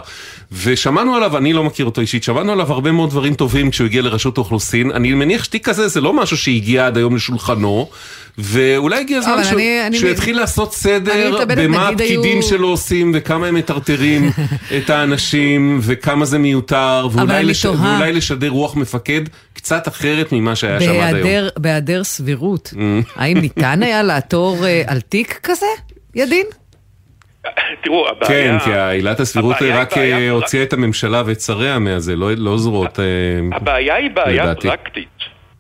[0.53, 4.03] ושמענו עליו, אני לא מכיר אותו אישית, שמענו עליו הרבה מאוד דברים טובים כשהוא הגיע
[4.03, 4.91] לרשות האוכלוסין.
[4.91, 7.88] אני מניח שתיק כזה זה לא משהו שהגיע עד היום לשולחנו,
[8.38, 9.43] ואולי הגיע הזמן
[9.87, 12.43] אני שהוא יתחיל לעשות סדר במה הפקידים היו...
[12.43, 14.31] שלו עושים וכמה הם מטרטרים
[14.77, 17.64] את האנשים וכמה זה מיותר, ואולי, לש...
[17.64, 19.23] ואולי לשדר רוח מפקד
[19.68, 21.48] קצת אחרת ממה שהיה שם עד היום.
[21.57, 22.78] בהיעדר סבירות, mm.
[23.16, 25.66] האם ניתן היה לעתור אה, על תיק כזה,
[26.14, 26.46] ידין?
[27.83, 28.28] תראו, הבעיה...
[28.28, 30.31] כן, כי עילת הסבירות רק בעיה...
[30.31, 33.57] הוציאה את הממשלה ואת שריה מהזה, לא, לא זרועות לדעתי.
[33.57, 34.54] הבעיה היא בעיה.
[34.54, 35.09] פרקטית.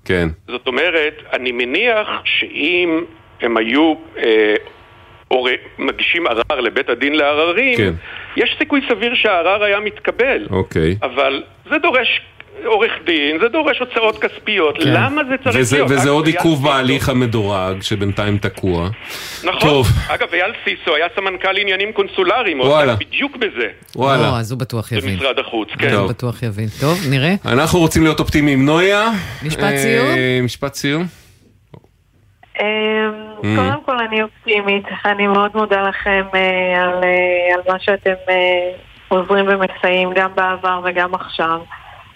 [0.04, 0.28] כן.
[0.46, 3.00] זאת אומרת, אני מניח שאם
[3.40, 4.54] הם היו אה,
[5.30, 5.46] או
[5.78, 7.92] מגישים ערר לבית הדין לעררים, כן.
[8.36, 10.46] יש סיכוי סביר שהערר היה מתקבל.
[10.50, 10.96] אוקיי.
[11.02, 12.20] אבל זה דורש
[12.64, 14.92] עורך דין, זה דורש הוצאות כספיות, כן.
[14.92, 15.90] למה זה צריך וזה, להיות?
[15.90, 18.88] וזה עוד עיכוב בהליך המדורג שבינתיים תקוע.
[19.44, 19.86] נכון, טוב.
[20.08, 23.68] אגב אייל סיסו היה סמנכ"ל עניינים קונסולריים, הוא עוסק בדיוק בזה.
[23.96, 24.28] וואלה.
[24.28, 25.16] או, אז הוא בטוח יבין.
[25.16, 25.92] במשרד החוץ, כן.
[25.92, 26.68] הוא בטוח יבין.
[26.80, 27.34] טוב, נראה.
[27.46, 28.66] אנחנו רוצים להיות אופטימיים.
[28.66, 29.10] נויה.
[29.42, 30.44] משפט אה, סיום.
[30.44, 31.06] משפט סיום.
[32.60, 32.64] אמ,
[33.36, 33.42] mm.
[33.42, 38.14] קודם כל אני אופטימית, אני מאוד מודה לכם אה, על, אה, על מה שאתם
[39.08, 41.60] עוזרים ומסייעים גם בעבר וגם עכשיו.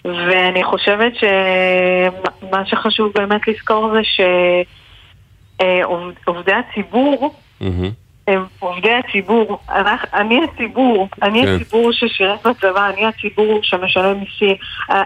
[0.05, 4.01] ואני חושבת שמה שחשוב באמת לזכור זה
[5.57, 7.35] שעובדי הציבור
[8.27, 9.59] הם עובדי הציבור,
[10.13, 11.55] אני הציבור, אני כן.
[11.55, 14.55] הציבור ששירת בצבא, אני הציבור שמשלם מיסים,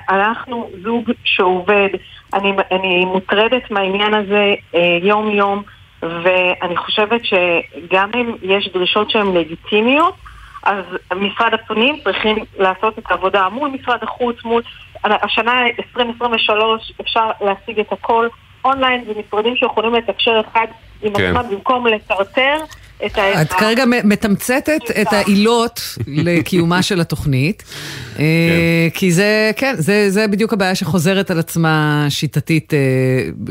[0.09, 1.89] אנחנו זוג שעובד,
[2.33, 5.63] אני, אני מוטרדת מהעניין הזה אה, יום יום
[6.01, 10.15] ואני חושבת שגם אם יש דרישות שהן לגיטימיות,
[10.63, 10.83] אז
[11.15, 14.61] משרד הפנים צריכים לעשות את העבודה מול משרד החוץ, מול...
[15.03, 18.27] השנה 2023 אפשר להשיג את הכל
[18.65, 20.67] אונליין ומשרדים שיכולים לתקשר אחד
[21.01, 21.35] עם כן.
[21.35, 22.57] עצמם במקום לטרטר
[23.05, 23.41] את ה...
[23.41, 27.63] את כרגע מתמצתת את העילות לקיומה של התוכנית,
[28.19, 32.79] אה, כי זה, כן, זה, זה בדיוק הבעיה שחוזרת על עצמה שיטתית, אה,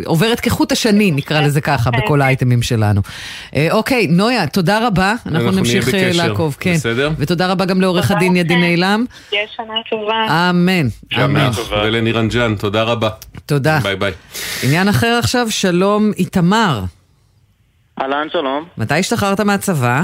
[0.04, 3.00] עוברת כחוט השני, נקרא לזה ככה, בכל האייטמים שלנו.
[3.56, 6.74] אה, אוקיי, נויה, תודה רבה, אנחנו נמשיך בקשר, לעקוב, כן.
[6.74, 7.10] בסדר?
[7.18, 8.36] ותודה רבה גם לעורך הדין.
[8.36, 9.04] ידין אילם.
[9.32, 10.50] יש שנה טובה.
[10.50, 11.50] אמן, שנה אמן.
[11.56, 11.82] טובה.
[11.82, 13.08] ולנירן ג'אן, תודה רבה.
[13.46, 13.78] תודה.
[13.82, 14.12] ביי ביי.
[14.62, 16.84] עניין אחר עכשיו, שלום איתמר.
[18.00, 18.64] אהלן, שלום.
[18.78, 20.02] מתי השתחררת מהצבא?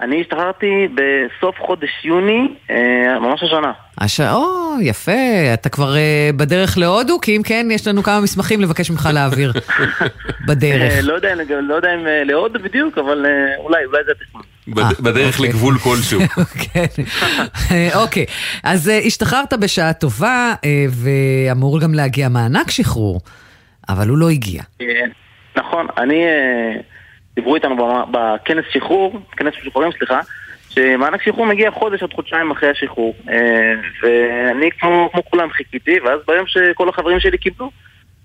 [0.00, 2.76] אני השתחררתי בסוף חודש יוני, אה,
[3.20, 3.72] ממש השנה.
[3.98, 4.20] הש...
[4.20, 4.44] או,
[4.82, 5.12] יפה,
[5.54, 7.20] אתה כבר uh, בדרך להודו?
[7.20, 9.52] כי אם כן, יש לנו כמה מסמכים לבקש ממך להעביר
[10.48, 10.92] בדרך.
[10.92, 13.30] אה, לא יודע, לא יודע אם אה, להוד בדיוק, אבל אה,
[13.64, 14.42] אולי, אולי זה התכנון.
[14.68, 15.48] בד- אה, בדרך אוקיי.
[15.48, 16.20] לגבול כלשהו.
[16.72, 16.84] כן,
[17.70, 18.26] אה, אוקיי.
[18.62, 23.20] אז אה, השתחררת בשעה טובה, אה, ואמור גם להגיע מענק שחרור,
[23.88, 24.62] אבל הוא לא הגיע.
[24.80, 24.86] אה,
[25.58, 26.24] נכון, אני...
[26.24, 26.72] אה,
[27.38, 27.76] דיברו איתנו
[28.10, 30.20] בכנס שחרור, כנס שחרורים, סליחה,
[30.70, 33.14] שמענק שחרור מגיע חודש עד חודשיים אחרי השחרור.
[33.30, 37.70] אה, ואני כמו, כמו כולם חיכיתי, ואז ביום שכל החברים שלי קיבלו,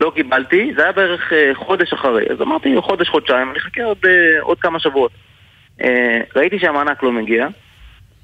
[0.02, 2.26] לא קיבלתי, זה היה בערך אה, חודש אחרי.
[2.30, 3.98] אז אמרתי, חודש, חודשיים, אני אחכה עוד,
[4.41, 5.12] עוד כמה שבועות.
[6.36, 7.48] ראיתי שהמענק לא מגיע,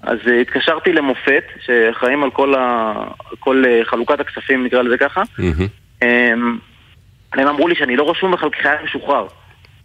[0.02, 2.94] אז התקשרתי למופת, שאחראים על כל, ה...
[3.40, 5.24] כל חלוקת הכספים, נקרא לזה ככה.
[6.02, 6.60] מהמם.
[7.34, 9.28] הם אמרו לי שאני לא רשום בכלל כחייל משוחרר.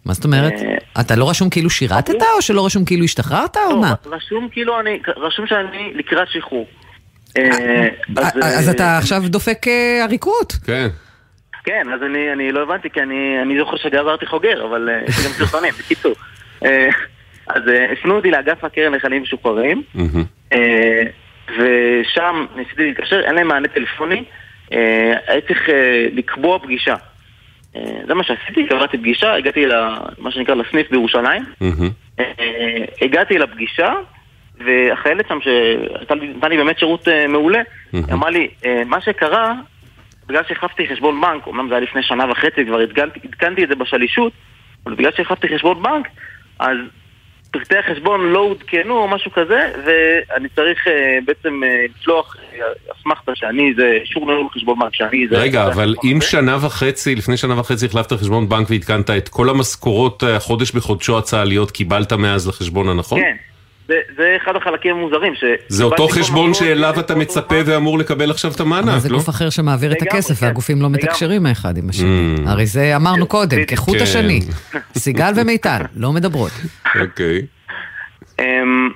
[0.05, 0.53] מה זאת אומרת?
[0.53, 3.93] אה, אתה לא רשום כאילו שירתת, או שלא רשום כאילו השתחררת, או לא, מה?
[4.05, 6.67] רשום כאילו אני, רשום שאני לקראת שחרור.
[7.37, 10.53] אה, אז, אז אה, אתה עכשיו דופק אה, עריקות.
[10.65, 10.87] כן.
[11.63, 15.17] כן, אז אני, אני לא הבנתי, כי אני, אני זוכר שגזרתי חוגר, אבל אה, יש
[15.17, 16.13] לי גם סרטונים, בקיצור.
[16.65, 16.89] אה,
[17.47, 19.83] אז אה, הפנו אותי לאגף הקרן לחיילים משוחררים.
[20.53, 21.03] אה,
[21.57, 24.23] ושם ניסיתי להתקשר, אין להם מענה טלפוני,
[24.73, 26.95] אה, הייתי צריך אה, לקבוע פגישה.
[27.75, 31.43] אה, זה מה שעשיתי, קבעתי פגישה, הגעתי למה שנקרא לסניף בירושלים.
[32.19, 32.25] אה,
[33.01, 33.93] הגעתי לפגישה,
[34.57, 37.61] והחיילת שם, שנתן לי באמת שירות אה, מעולה.
[38.13, 38.47] אמרה לי,
[38.85, 39.53] מה שקרה,
[40.27, 44.33] בגלל שהחלפתי חשבון בנק, אמנם זה היה לפני שנה וחצי, כבר עדכנתי את זה בשלישות,
[44.85, 46.07] אבל בגלל שהחלפתי חשבון בנק,
[46.59, 46.77] אז
[47.59, 52.59] פרטי החשבון לא עודכנו או משהו כזה, ואני צריך אה, בעצם אה, לשלוח אה,
[52.99, 55.37] אסמכתה שאני זה אישור ניהול חשבון בנק, שאני זה...
[55.37, 56.27] רגע, אבל החשבון אם הזה.
[56.27, 61.71] שנה וחצי, לפני שנה וחצי החלפת חשבון בנק ועדכנת את כל המשכורות החודש בחודשו הצה"ליות,
[61.71, 63.19] קיבלת מאז לחשבון הנכון?
[63.19, 63.35] כן,
[63.87, 65.35] זה, זה אחד החלקים המוזרים.
[65.35, 67.55] ש- זה אותו חשבון שאליו אתה מצפה.
[67.65, 69.17] ואמור לקבל עכשיו את אבל המענק, זה לא?
[69.17, 70.45] גוף אחר שמעביר את הכסף, כן.
[70.45, 70.89] והגופים לא.
[70.89, 72.35] מתקשרים האחד עם השני.
[72.37, 72.49] Mm.
[72.49, 73.65] הרי זה אמרנו קודם.
[73.65, 74.03] כחוט כן.
[74.03, 74.39] השני.
[74.97, 76.51] סיגל ומיטל, לא מדברות.
[77.01, 77.41] אוקיי.
[78.39, 78.89] אמ,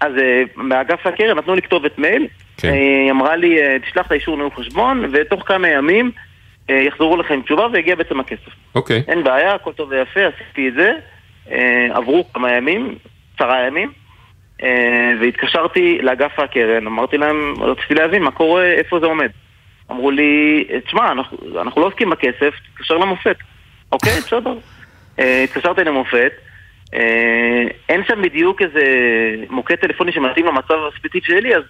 [0.00, 2.68] אז אה, מאגף הקרן נתנו לי כתובת מייל, כן.
[2.68, 6.10] אה, היא אמרה לי, אה, תשלח את האישור ניהול חשבון, ותוך כמה ימים
[6.68, 8.52] יחזרו לך עם תשובה ויגיע בעצם הכסף.
[8.74, 9.02] אוקיי.
[9.08, 10.92] אין בעיה, הכל טוב ויפה, עשיתי את זה,
[11.94, 12.94] עברו כמה ימים,
[13.36, 13.92] עשרה ימים,
[15.20, 19.30] והתקשרתי לאגף הקרן, אמרתי להם, רציתי להבין מה קורה, איפה זה עומד.
[19.90, 23.36] אמרו לי, תשמע, אנחנו, אנחנו לא עוסקים בכסף, תתקשר למופת.
[23.92, 24.54] אוקיי, בסדר.
[25.18, 26.32] אה, התקשרתי למופת,
[26.94, 28.82] אה, אין שם בדיוק איזה
[29.50, 31.62] מוקד טלפוני שמתאים למצב הספציפי שלי, אז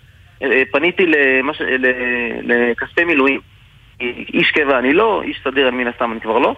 [0.42, 1.62] אה, פניתי למש...
[2.42, 3.40] לכספי מילואים.
[4.34, 6.54] איש קבע אני לא, איש סדיר מן הסתם אני כבר לא.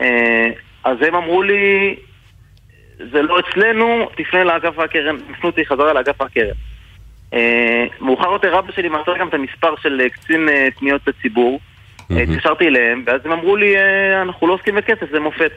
[0.00, 0.50] אה,
[0.84, 1.96] אז הם אמרו לי,
[2.98, 6.54] זה לא אצלנו, תפנה לאגף הקרן, הפנו אותי חזרה לאגף הקרן.
[7.34, 11.60] אה, מאוחר יותר אבא שלי מסר גם את המספר של אה, קצין אה, פניות לציבור.
[12.10, 13.74] התקשרתי אליהם, ואז הם אמרו לי,
[14.22, 15.50] אנחנו לא עוסקים בכסף, זה מופת.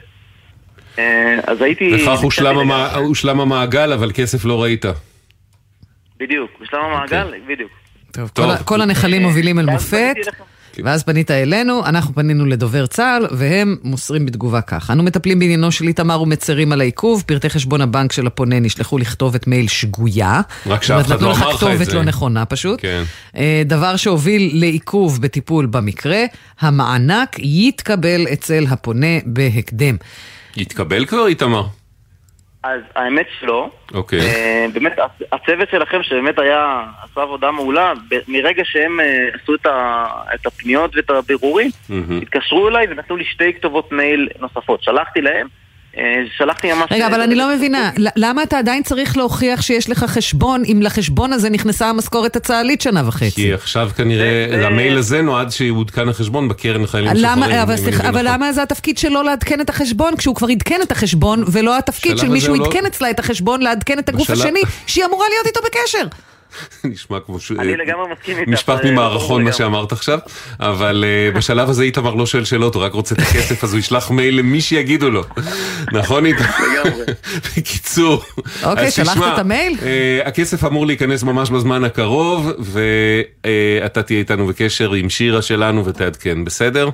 [1.46, 1.94] אז הייתי...
[1.94, 2.70] וכך הושלם.
[2.96, 4.84] הושלם המעגל, אבל כסף לא ראית.
[6.18, 7.70] בדיוק, בשלב המעגל, בדיוק.
[8.32, 8.56] טוב.
[8.64, 10.16] כל הנחלים מובילים אל מופת.
[10.78, 10.90] אליכם.
[10.90, 15.88] ואז פנית אלינו, אנחנו פנינו לדובר צה"ל, והם מוסרים בתגובה כך: אנו מטפלים בעניינו של
[15.88, 20.40] איתמר ומצרים על העיכוב, פרטי חשבון הבנק של הפונה נשלחו לכתובת מייל שגויה.
[20.66, 21.94] רק שאף אחד נתנו לא לך אמר לך את כתובת זה.
[21.94, 22.78] לא נכונה פשוט.
[22.82, 23.02] כן.
[23.36, 26.24] אה, דבר שהוביל לעיכוב בטיפול במקרה,
[26.60, 29.96] המענק יתקבל אצל הפונה בהקדם.
[30.56, 31.66] התקבל כבר איתמר?
[32.68, 33.70] אז האמת שלא.
[33.94, 34.18] אוקיי.
[34.20, 37.92] אה, באמת, הצ- הצוות שלכם שבאמת היה, עשה עבודה מעולה,
[38.28, 39.06] מרגע שהם אה,
[39.42, 42.20] עשו את ה- את הפניות ואת הבירורים, מהמם.
[42.22, 44.82] התקשרו אליי ונתנו לי שתי כתובות מייל נוספות.
[44.82, 45.46] שלחתי להם,
[46.36, 46.84] שלחתי ממש...
[46.90, 50.80] רגע, אבל אני לא מבינה, ל- למה אתה עדיין צריך להוכיח שיש לך חשבון, אם
[50.82, 53.30] לחשבון הזה נכנסה המשכורת הצה"לית שנה וחצי?
[53.30, 57.52] כי עכשיו כנראה, המייל הזה נועד שיעודכן החשבון בקרן לחיילים משוחררים.
[58.08, 58.24] אבל נכון.
[58.24, 62.28] למה זה התפקיד שלו לעדכן את החשבון, כשהוא כבר עדכן את החשבון, ולא התפקיד של
[62.28, 66.27] מישהו לא- עדכן אצלה את החשבון לעדכן את הגוף השני, שהיא אמורה להיות איתו בקשר?
[66.84, 67.52] נשמע כמו ש...
[67.52, 68.48] אני לגמרי מסכים איתך.
[68.48, 69.52] משפט זה ממערכון מה.
[69.52, 70.18] שאמרת עכשיו,
[70.60, 73.78] אבל אה, בשלב הזה איתמר לא שואל שאלות, הוא רק רוצה את הכסף, אז הוא
[73.78, 75.24] ישלח מייל למי שיגידו לו.
[75.92, 76.46] נכון איתמר?
[76.46, 77.04] לגמרי.
[77.56, 78.22] בקיצור,
[78.64, 79.76] אוקיי, שלחת את המייל?
[79.82, 86.44] אה, הכסף אמור להיכנס ממש בזמן הקרוב, ואתה תהיה איתנו בקשר עם שירה שלנו ותעדכן,
[86.44, 86.90] בסדר?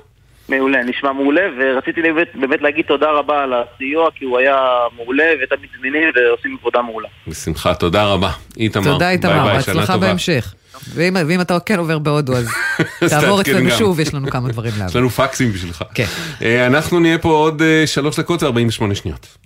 [0.49, 4.57] מעולה, נשמע מעולה, ורציתי באמת, באמת להגיד תודה רבה על הסיוע, כי הוא היה
[4.97, 7.09] מעולה ותמיד זמינים ועושים עבודה מעולה.
[7.29, 8.31] בשמחה, תודה רבה.
[8.57, 10.07] איתמר, תודה ביי איתמר, ביי, שנה בהצלחה טובה.
[10.07, 10.55] בהמשך.
[10.95, 12.49] ואם ואם אתה כן עובר בהודו, אז
[13.11, 13.71] תעבור אצלנו.
[13.71, 15.01] שוב, יש לנו כמה דברים יש להבין.
[15.01, 15.83] לנו פקסים בשבילך.
[15.95, 16.05] כן.
[16.43, 19.44] אה, אנחנו נהיה פה עוד אה, שלוש דקות ו-48 שניות.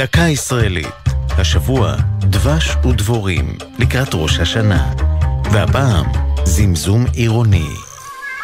[0.00, 0.86] דקה ישראלית.
[1.30, 4.92] השבוע דבש ודבורים לקראת ראש השנה.
[5.52, 6.06] והפעם
[6.44, 7.66] זמזום עירוני.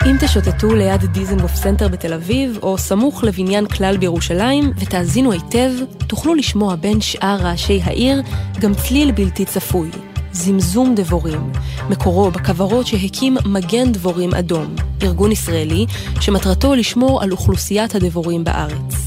[0.07, 5.71] אם תשוטטו ליד דיזנגוף סנטר בתל אביב, או סמוך לבניין כלל בירושלים, ותאזינו היטב,
[6.07, 8.23] תוכלו לשמוע בין שאר רעשי העיר
[8.61, 9.91] גם צליל בלתי צפוי.
[10.33, 11.53] זמזום דבורים,
[11.91, 15.87] מקורו בכוורות שהקים מגן דבורים אדום, ארגון ישראלי
[16.21, 19.07] שמטרתו לשמור על אוכלוסיית הדבורים בארץ.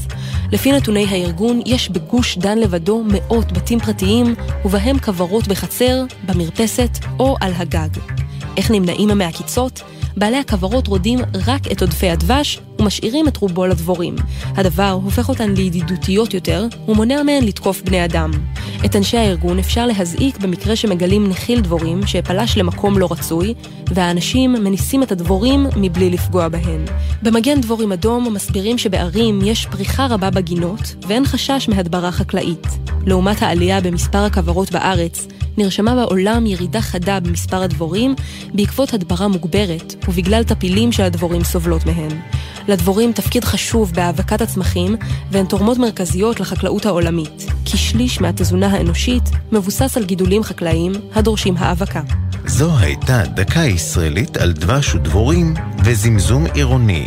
[0.52, 4.34] לפי נתוני הארגון, יש בגוש דן לבדו מאות בתים פרטיים,
[4.64, 7.88] ובהם כוורות בחצר, במרפסת או על הגג.
[8.56, 9.82] איך נמנעים מהעקיצות?
[10.16, 14.16] בעלי הכוורות רודים רק את עודפי הדבש ומשאירים את רובו לדבורים.
[14.56, 18.30] הדבר הופך אותן לידידותיות יותר ומונע מהן לתקוף בני אדם.
[18.84, 23.54] את אנשי הארגון אפשר להזעיק במקרה שמגלים נחיל דבורים שפלש למקום לא רצוי,
[23.86, 26.84] והאנשים מניסים את הדבורים מבלי לפגוע בהן.
[27.22, 32.66] במגן דבורים אדום מסבירים שבערים יש פריחה רבה בגינות ואין חשש מהדברה חקלאית.
[33.06, 38.14] לעומת העלייה במספר הכוורות בארץ, נרשמה בעולם ירידה חדה במספר הדבורים
[38.54, 42.20] בעקבות הדברה מוגברת ובגלל טפילים שהדבורים סובלות מהן.
[42.68, 44.96] לדבורים תפקיד חשוב בהאבקת הצמחים
[45.30, 52.00] והן תורמות מרכזיות לחקלאות העולמית, כי שליש מהתזונה האנושית מבוסס על גידולים חקלאיים הדורשים האבקה.
[52.46, 57.06] זו הייתה דקה ישראלית על דבש ודבורים וזמזום עירוני.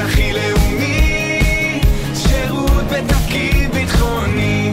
[0.00, 1.80] הכי לאומי,
[2.14, 4.72] שירות בתפקיד ביטחוני.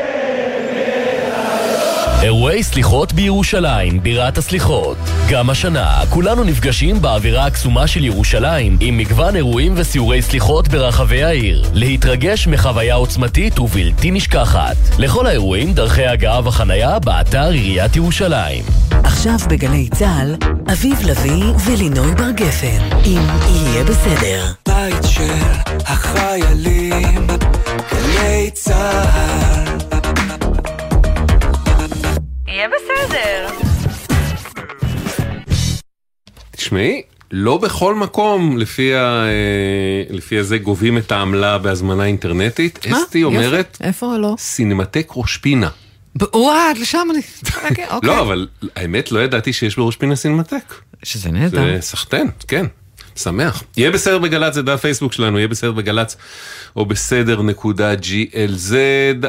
[2.22, 4.96] אירועי סליחות בירושלים, בירת הסליחות.
[5.30, 11.64] גם השנה, כולנו נפגשים באווירה הקסומה של ירושלים, עם מגוון אירועים וסיורי סליחות ברחבי העיר.
[11.74, 14.76] להתרגש מחוויה עוצמתית ובלתי נשכחת.
[14.98, 18.64] לכל האירועים, דרכי הגעה וחנייה באתר עיריית ירושלים.
[18.90, 20.36] עכשיו בגלי צה"ל,
[20.72, 24.44] אביב לביא ולינוי בר גפן, אם יהיה בסדר.
[24.68, 25.42] בית של
[25.86, 27.26] החיילים,
[27.90, 29.69] גלי צה"ל.
[32.60, 33.48] יהיה בסדר.
[36.50, 42.86] תשמעי, לא בכל מקום לפי, ה, אה, לפי הזה גובים את העמלה בהזמנה אינטרנטית.
[42.86, 42.98] מה?
[42.98, 43.36] אסתי יופי.
[43.36, 44.34] אומרת, איפה לא?
[44.38, 45.68] סינמטק ראש פינה.
[46.34, 47.20] וואט, לשם אני...
[47.70, 48.08] אוקיי, אוקיי.
[48.10, 50.74] לא, אבל האמת לא ידעתי שיש בראש פינה סינמטק.
[51.02, 51.76] שזה נהדר.
[51.76, 52.66] זה סחטיין, כן.
[53.16, 53.62] שמח.
[53.76, 56.16] יהיה בסדר בגל"צ, זה דף פייסבוק שלנו, יהיה בסדר בגל"צ
[56.76, 58.74] או בסדר נקודה glz,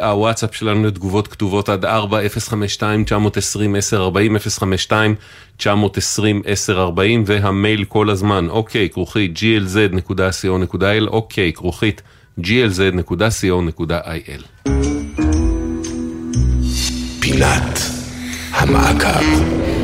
[0.02, 5.16] הוואטסאפ שלנו לתגובות כתובות עד 4, 052 920 1040 052
[5.58, 12.02] 920 1040 והמייל כל הזמן, אוקיי, כרוכית glz.co.il, אוקיי, כרוכית
[12.40, 13.62] glz.co.il.
[17.20, 17.80] פינת
[18.52, 19.81] המעקב.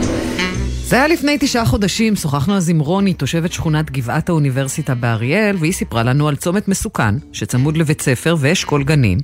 [0.89, 5.73] זה היה לפני תשעה חודשים, שוחחנו אז עם רוני, תושבת שכונת גבעת האוניברסיטה באריאל, והיא
[5.73, 9.17] סיפרה לנו על צומת מסוכן, שצמוד לבית ספר ואשכול גנים,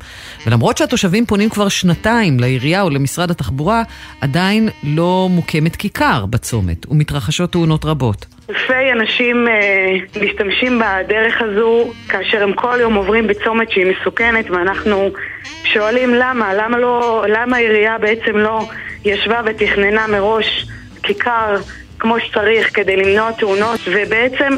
[0.47, 3.83] ולמרות שהתושבים פונים כבר שנתיים לעירייה או למשרד התחבורה,
[4.21, 8.25] עדיין לא מוקמת כיכר בצומת, ומתרחשות תאונות רבות.
[8.49, 15.11] אלפי אנשים אה, משתמשים בדרך הזו כאשר הם כל יום עוברים בצומת שהיא מסוכנת ואנחנו
[15.63, 18.67] שואלים למה, למה לא, למה העירייה בעצם לא
[19.05, 20.65] ישבה ותכננה מראש
[21.03, 21.55] כיכר
[21.99, 24.53] כמו שצריך כדי למנוע תאונות ובעצם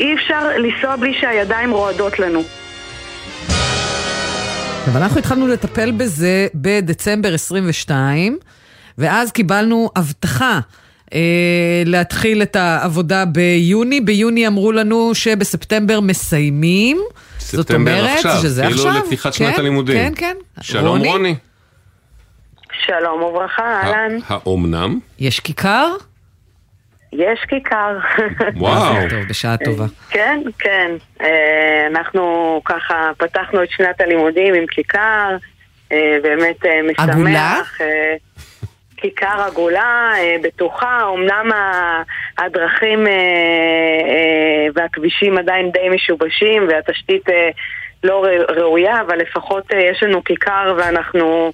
[0.00, 2.42] אי אפשר לנסוע בלי שהידיים רועדות לנו.
[4.86, 8.38] אבל אנחנו התחלנו לטפל בזה בדצמבר 22,
[8.98, 10.60] ואז קיבלנו הבטחה
[11.14, 11.20] אה,
[11.86, 14.00] להתחיל את העבודה ביוני.
[14.00, 16.98] ביוני אמרו לנו שבספטמבר מסיימים.
[17.38, 19.02] זאת ספטמבר אומרת עכשיו, שזה כאילו עכשיו.
[19.02, 19.96] לפתיחת כן, שנת הלימודים.
[19.96, 20.36] כן, כן.
[20.60, 21.34] שלום רוני.
[22.86, 24.16] שלום וברכה, אהלן.
[24.28, 24.98] האומנם?
[25.18, 25.86] יש כיכר?
[27.12, 27.98] יש כיכר.
[28.56, 28.94] וואו.
[29.10, 29.84] טוב, בשעה טובה.
[30.10, 30.90] כן, כן.
[31.20, 35.36] אה, אנחנו ככה פתחנו את שנת הלימודים עם כיכר,
[35.92, 37.08] אה, באמת אה, משמח.
[37.08, 37.60] עגולה?
[38.96, 40.12] כיכר עגולה,
[40.42, 41.50] בטוחה, אמנם
[42.38, 43.06] הדרכים
[44.74, 47.22] והכבישים עדיין די משובשים והתשתית
[48.04, 51.52] לא ראויה, אבל לפחות יש לנו כיכר ואנחנו...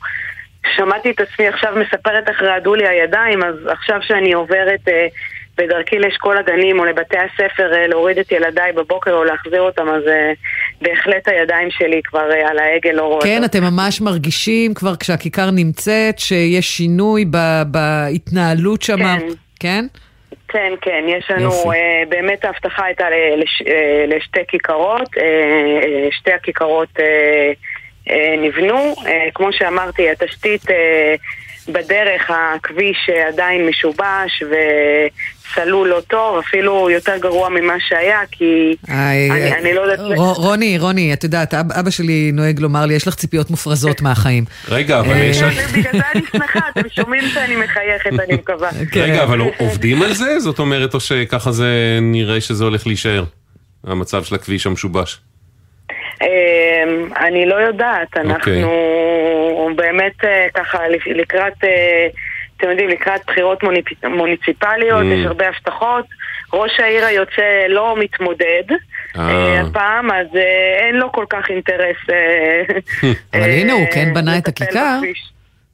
[0.77, 5.07] שמעתי את עצמי עכשיו מספרת איך רעדו לי הידיים, אז עכשיו שאני עוברת אה,
[5.59, 10.03] בדרכי לאשכול הגנים או לבתי הספר אה, להוריד את ילדיי בבוקר או להחזיר אותם, אז
[10.09, 10.33] אה,
[10.83, 13.23] בהחלט הידיים שלי כבר אה, על ההגה לא רואות.
[13.23, 19.27] כן, אתם ממש מרגישים כבר כשהכיכר נמצאת שיש שינוי ב- בהתנהלות שם, כן.
[19.61, 19.85] כן?
[20.49, 21.51] כן, כן, יש לנו.
[21.51, 23.05] אה, באמת ההבטחה הייתה
[23.37, 27.53] לש, אה, לשתי כיכרות, אה, שתי הכיכרות אה,
[28.43, 31.15] נבנו, אה, כמו שאמרתי, התשתית אה,
[31.69, 39.31] בדרך, הכביש אה, עדיין משובש וסלול לא טוב, אפילו יותר גרוע ממה שהיה, כי איי,
[39.31, 40.19] אני, אני לא יודעת...
[40.19, 44.45] רוני, רוני, את יודעת, אב- אבא שלי נוהג לומר לי, יש לך ציפיות מופרזות מהחיים.
[44.69, 45.43] רגע, אבל אה, יש...
[45.43, 48.71] בגלל זה אני שמחה, אתם שומעים שאני מחייכת, אני מקווה.
[48.97, 50.41] רגע, אבל עובדים על זה?
[50.41, 53.25] זאת אומרת, או שככה זה נראה שזה הולך להישאר?
[53.85, 55.21] המצב של הכביש המשובש.
[56.23, 58.69] אמ, אני לא יודעת, אנחנו
[59.77, 62.07] באמת אה, ככה לקראת, אה,
[62.57, 63.59] אתם יודעים, לקראת בחירות
[64.05, 65.15] מוניציפליות, Mm.
[65.15, 66.05] יש הרבה הבטחות,
[66.53, 68.63] ראש העיר היוצא לא מתמודד
[69.19, 70.27] אה, הפעם, אז
[70.83, 71.97] אין לו כל כך אינטרס.
[73.35, 74.99] אבל הנה, הוא כן בנה את הכיכר.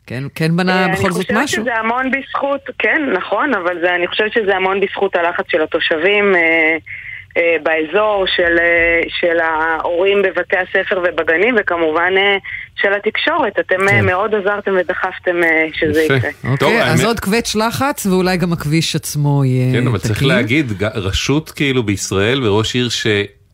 [0.07, 1.47] כן, כן בנה בכל זאת אני משהו.
[1.63, 5.63] חושבת שזה המון בזכות, כן, נכון, אבל זה, אני חושבת שזה המון בזכות הלחץ של
[5.63, 6.35] התושבים
[7.63, 12.37] באזור, של, אה, של ההורים בבתי הספר ובגנים, וכמובן אה,
[12.77, 13.59] של התקשורת.
[13.61, 13.89] אתם כן.
[13.89, 16.31] אה, מאוד עזרתם ודחפתם אה, שזה יקרה.
[16.51, 20.29] אוקיי, אז עוד קווץ' לחץ, ואולי גם הכביש עצמו יהיה כן, אבל צריך תקין.
[20.29, 22.89] להגיד, ג- רשות כאילו בישראל וראש עיר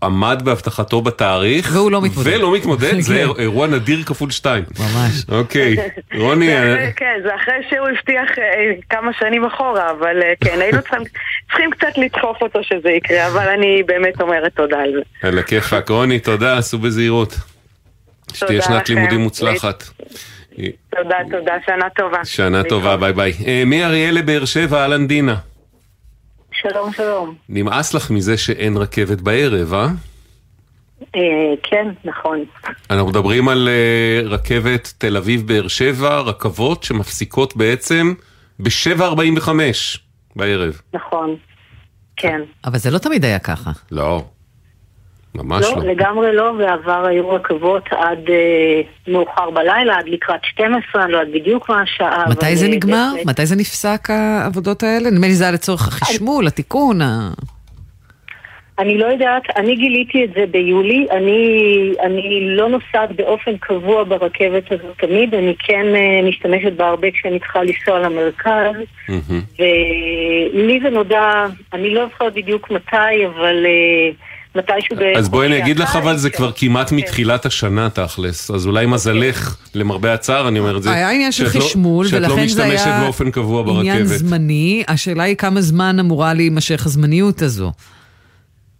[0.01, 2.37] שעמד בהבטחתו בתאריך, והוא לא מתמודד.
[2.37, 3.43] ולא מתמודד, זה כן.
[3.43, 4.65] אירוע נדיר כפול שתיים.
[4.79, 5.25] ממש.
[5.29, 5.77] אוקיי,
[6.21, 10.61] רוני, זה אה, כן, זה אחרי שהוא הבטיח אה, כמה שנים אחורה, אבל אה, כן,
[10.61, 11.03] היינו צריכים,
[11.49, 15.29] צריכים קצת לדחוף אותו שזה יקרה, אבל אני באמת אומרת תודה על זה.
[15.29, 15.91] על הכיפאק.
[15.91, 17.35] רוני, תודה, סעו בזהירות.
[18.35, 18.89] שתהיה שנת.
[18.89, 19.85] לימודים מוצלחת.
[20.97, 22.25] תודה, תודה, שנה טובה.
[22.25, 23.33] שנה טובה, ביי ביי.
[23.47, 25.37] אה, מאריאל לבאר שבע, אהלן דינה.
[26.63, 27.35] שלום, שלום.
[27.49, 29.87] נמאס לך מזה שאין רכבת בערב, אה?
[31.17, 32.45] אה, כן, נכון.
[32.91, 38.15] אנחנו מדברים על אה, רכבת תל אביב-באר שבע, רכבות שמפסיקות בעצם
[38.59, 39.49] ב-7.45
[40.37, 40.81] בערב.
[40.95, 41.37] נכון.
[42.17, 42.41] כן.
[42.65, 43.71] אבל זה לא תמיד היה ככה.
[43.91, 44.25] לא,
[45.35, 45.91] ממש לא, לא.
[45.91, 48.81] לגמרי לא, בעבר היו רכבות עד אה,
[49.13, 52.25] מאוחר בלילה, עד לקראת 12, אני לא יודעת בדיוק מה השעה.
[52.31, 53.09] מתי אבל, זה אה, נגמר?
[53.15, 53.27] בהחלט.
[53.27, 55.11] מתי זה נפסק העבודות האלה?
[55.11, 57.03] נדמה לי זה היה לצורך החשמול, התיקון.
[57.03, 57.31] ה-
[58.79, 61.43] אני לא יודעת, אני גיליתי את זה ביולי, אני,
[62.03, 67.39] אני לא נוסעת באופן קבוע ברכבת הזאת תמיד, אני כן אה, משתמשת בה הרבה כשאני
[67.39, 68.77] צריכה לנסוע למרכז,
[69.59, 74.11] ולי זה נודע, אני לא זוכרת בדיוק מתי, אבל אה,
[74.55, 75.03] מתישהו ב...
[75.17, 76.37] אז בואי אני אגיד לך, אבל זה כן.
[76.37, 81.11] כבר כמעט מתחילת השנה תכלס, אז אולי מזלך, למרבה הצער, אני אומר את זה, היה
[81.11, 84.19] עניין של שאת לא- חשמול, שאת לא ולכן זה משתמשת היה באופן קבוע עניין ברכבת.
[84.19, 84.85] זמני.
[84.89, 87.73] השאלה היא כמה זמן אמורה להימשך הזמניות הזו.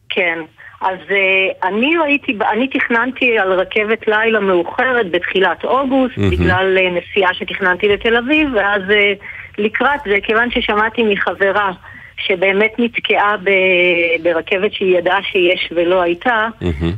[0.09, 0.39] כן.
[0.81, 6.19] אז uh, אני ראיתי, אני תכננתי על רכבת לילה מאוחרת בתחילת אוגוסט.
[6.19, 9.25] בגלל uh, נסיעה שתכננתי לתל אביב, ואז uh,
[9.59, 11.73] לקראת זה, כיוון ששמעתי מחברה
[12.27, 16.49] שבאמת נתקעה ב- ברכבת שהיא ידעה שיש ולא הייתה,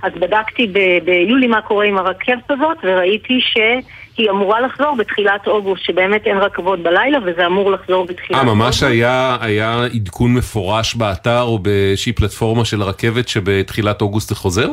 [0.03, 5.85] אז בדקתי ב- ביולי מה קורה עם הרכבת הזאת, וראיתי שהיא אמורה לחזור בתחילת אוגוסט,
[5.85, 8.57] שבאמת אין רכבות בלילה, וזה אמור לחזור בתחילת אה, אוגוסט.
[8.57, 14.69] ממש היה, היה עדכון מפורש באתר או באיזושהי פלטפורמה של הרכבת שבתחילת אוגוסט זה חוזר?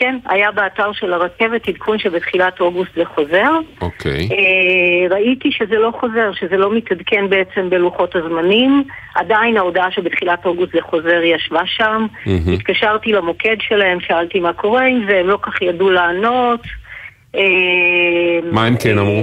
[0.00, 3.50] כן, היה באתר של הרכבת עדכון שבתחילת אוגוסט זה חוזר.
[3.80, 4.28] אוקיי.
[4.32, 8.84] אה, ראיתי שזה לא חוזר, שזה לא מתעדכן בעצם בלוחות הזמנים.
[9.14, 12.06] עדיין ההודעה שבתחילת אוגוסט זה חוזר ישבה שם.
[12.26, 12.52] מהמם.
[12.52, 16.60] התקשרתי למוקד שלהם, שאלתי מה קורה עם זה, הם לא כך ידעו לענות.
[17.36, 17.40] אה,
[18.52, 19.22] מה הם כן אמרו?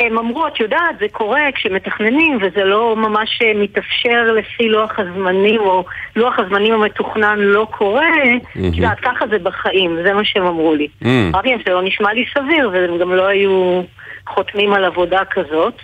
[0.00, 5.60] הם אמרו, את יודעת, זה קורה כשמתכננים וזה לא ממש אה, מתאפשר לפי לוח הזמנים,
[5.60, 5.84] או
[6.16, 8.10] לוח הזמנים המתוכנן לא קורה,
[8.54, 8.68] מהמם.
[8.68, 10.88] את יודעת, ככה זה בחיים, זה מה שהם אמרו לי.
[11.02, 11.06] Mm.
[11.30, 13.82] אמרתי להם, זה לא נשמע לי סביר, והם גם לא היו
[14.28, 15.74] חותמים על עבודה כזאת.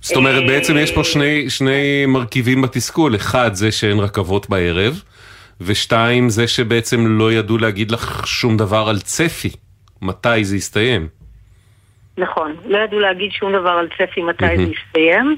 [0.00, 3.16] זאת אומרת, אה, בעצם יש פה שני, שני מרכיבים בתסכול.
[3.16, 5.02] אחד, זה שאין רכבות בערב,
[5.60, 9.50] ושתיים, זה שבעצם לא ידעו להגיד לך שום דבר על צפי.
[10.02, 11.08] מתי זה יסתיים.
[12.18, 15.36] נכון, לא ידעו להגיד שום דבר על צפי מתי זה יסתיים.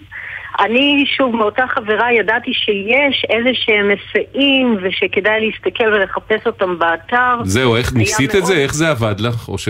[0.60, 7.34] אני, שוב, מאותה חברה ידעתי שיש איזה שהם היסעים ושכדאי להסתכל ולחפש אותם באתר.
[7.44, 8.52] זהו, איך ניסית את זה?
[8.52, 9.48] מאוד- איך זה עבד לך?
[9.48, 9.68] או ש...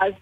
[0.00, 0.12] אז,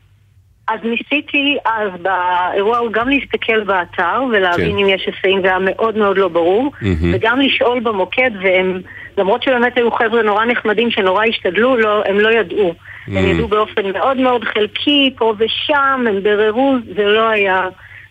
[0.69, 4.79] אז ניסיתי אז באירוע הוא גם להסתכל באתר ולהבין כן.
[4.79, 6.73] אם יש היסעים, זה היה מאוד מאוד לא ברור.
[7.13, 8.81] וגם לשאול במוקד, והם,
[9.19, 12.75] למרות שבאמת היו חבר'ה נורא נחמדים שנורא השתדלו, לא, הם לא ידעו.
[13.07, 13.19] הם Mm.
[13.29, 15.75] ידעו באופן מאוד מאוד חלקי, פה ושם,
[16.09, 17.69] הם ביררו, זה לא היה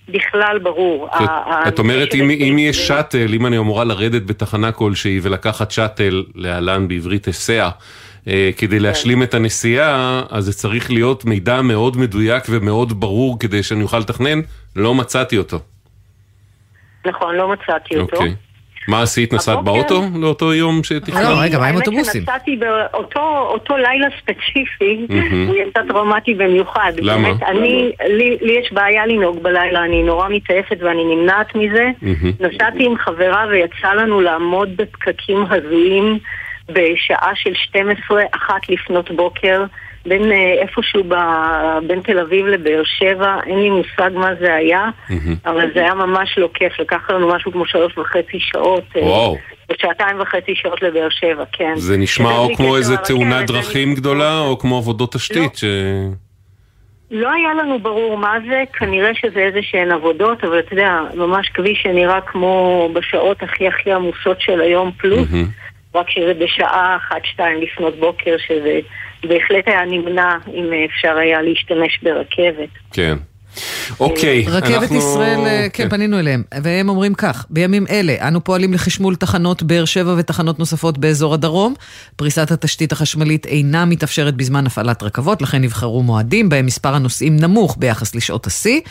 [0.10, 1.10] בכלל ברור.
[1.20, 1.30] זאת-
[1.68, 2.88] את אומרת, אם, אם יש.
[2.88, 7.70] שאטל, אם אני אמורה לרדת בתחנה כלשהי ולקחת שאטל, להלן בעברית היסע,
[8.28, 8.84] אה, כדי כן.
[8.84, 14.00] להשלים את הנסיעה, אז זה צריך להיות מידע מאוד מדויק ומאוד ברור כדי שאני אוכל
[14.00, 14.40] לתכנן,
[14.76, 15.60] לא מצאתי אותו.
[17.06, 18.16] נכון, לא מצאתי אותו.
[18.18, 18.36] אוקיי.
[18.88, 19.34] מה עשית?
[19.34, 21.54] נסעת באוטו לאותו יום שתכננת?
[21.54, 25.08] האמת שנסעתי באותו אותו לילה ספציפי.
[25.48, 26.92] הוא יצא טראומטי במיוחד.
[26.98, 27.28] למה?
[27.28, 31.90] באמת, אני, לי, יש בעיה לנהוג בלילה, אני נורא מתעייפת ואני נמנעת מזה.
[32.40, 36.20] נסעתי עם חברה ויצא לנו לעמוד בפקקים הזויים
[36.70, 39.64] בשעה של 12, אחת לפנות בוקר,
[40.06, 41.16] בין אה, איפשהו ב,
[41.88, 44.90] בין תל אביב לבאר שבע, אין לי מושג מה זה היה,
[45.46, 48.84] אבל זה היה ממש לא כיף, לקח לנו משהו כמו שלוש וחצי שעות.
[48.96, 49.38] אה, וואו.
[49.72, 51.74] ושעתיים וחצי שעות לבאר שבע, כן.
[51.76, 55.64] זה נשמע או כמו איזה תאונת ואני- דרכים גדולה, או כמו עבודות תשתית, ש...
[57.12, 61.50] לא היה לנו ברור מה זה, כנראה שזה איזה שהן עבודות, אבל אתה יודע, ממש
[61.54, 65.28] כביש שנראה כמו בשעות הכי הכי עמוסות של היום פלוס.
[65.96, 68.80] רק שזה בשעה אחת-שתיים לפנות בוקר, שזה
[69.26, 72.70] בהחלט היה נמנע אם אפשר היה להשתמש ברכבת.
[72.92, 73.18] כן.
[74.00, 78.74] אוקיי, רכבת אנחנו- ישראל, אה, כן, פנינו אליהם, והם אומרים כך, בימים אלה אנו פועלים
[78.74, 81.74] לחשמול תחנות באר שבע ותחנות נוספות באזור הדרום.
[82.16, 87.76] פריסת התשתית החשמלית אינה מתאפשרת בזמן הפעלת רכבות, לכן נבחרו מועדים בהם מספר הנוסעים נמוך
[87.80, 88.82] ביחס לשעות השיא.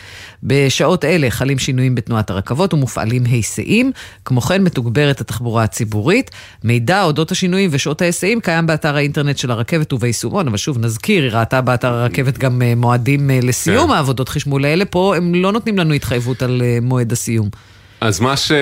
[0.42, 3.92] בשעות אלה חלים שינויים בתנועת הרכבות ומופעלים היסעים.
[4.24, 6.30] כמו כן מתוגברת התחבורה הציבורית.
[6.64, 11.32] מידע אודות השינויים ושעות ההיסעים קיים באתר האינטרנט של הרכבת וביישומון, אבל שוב נזכיר, היא
[11.32, 13.94] ראתה באתר הרכבת גם אה, מועדים אה, לסיום כן.
[13.94, 17.48] העבודות חשמול האלה, פה הם לא נותנים לנו התחייבות על אה, מועד הסיום.
[18.00, 18.52] אז מה ש...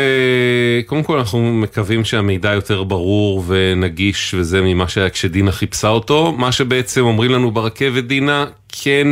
[0.87, 6.35] קודם כל אנחנו מקווים שהמידע יותר ברור ונגיש וזה ממה שהיה כשדינה חיפשה אותו.
[6.39, 9.09] מה שבעצם אומרים לנו ברכבת דינה, כן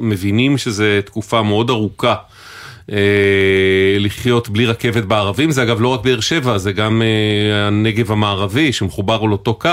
[0.00, 2.14] מבינים שזה תקופה מאוד ארוכה.
[2.92, 8.12] אה, לחיות בלי רכבת בערבים, זה אגב לא רק באר שבע, זה גם אה, הנגב
[8.12, 9.68] המערבי שמחובר על אותו קו,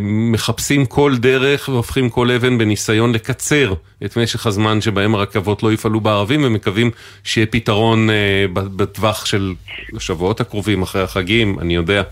[0.00, 3.74] ומחפשים כל דרך והופכים כל אבן בניסיון לקצר
[4.04, 6.90] את משך הזמן שבהם הרכבות לא יפעלו בערבים, ומקווים
[7.24, 9.52] שיהיה פתרון אה, בטווח של
[9.96, 12.02] השבועות הקרובים, אחרי החגים, אני יודע.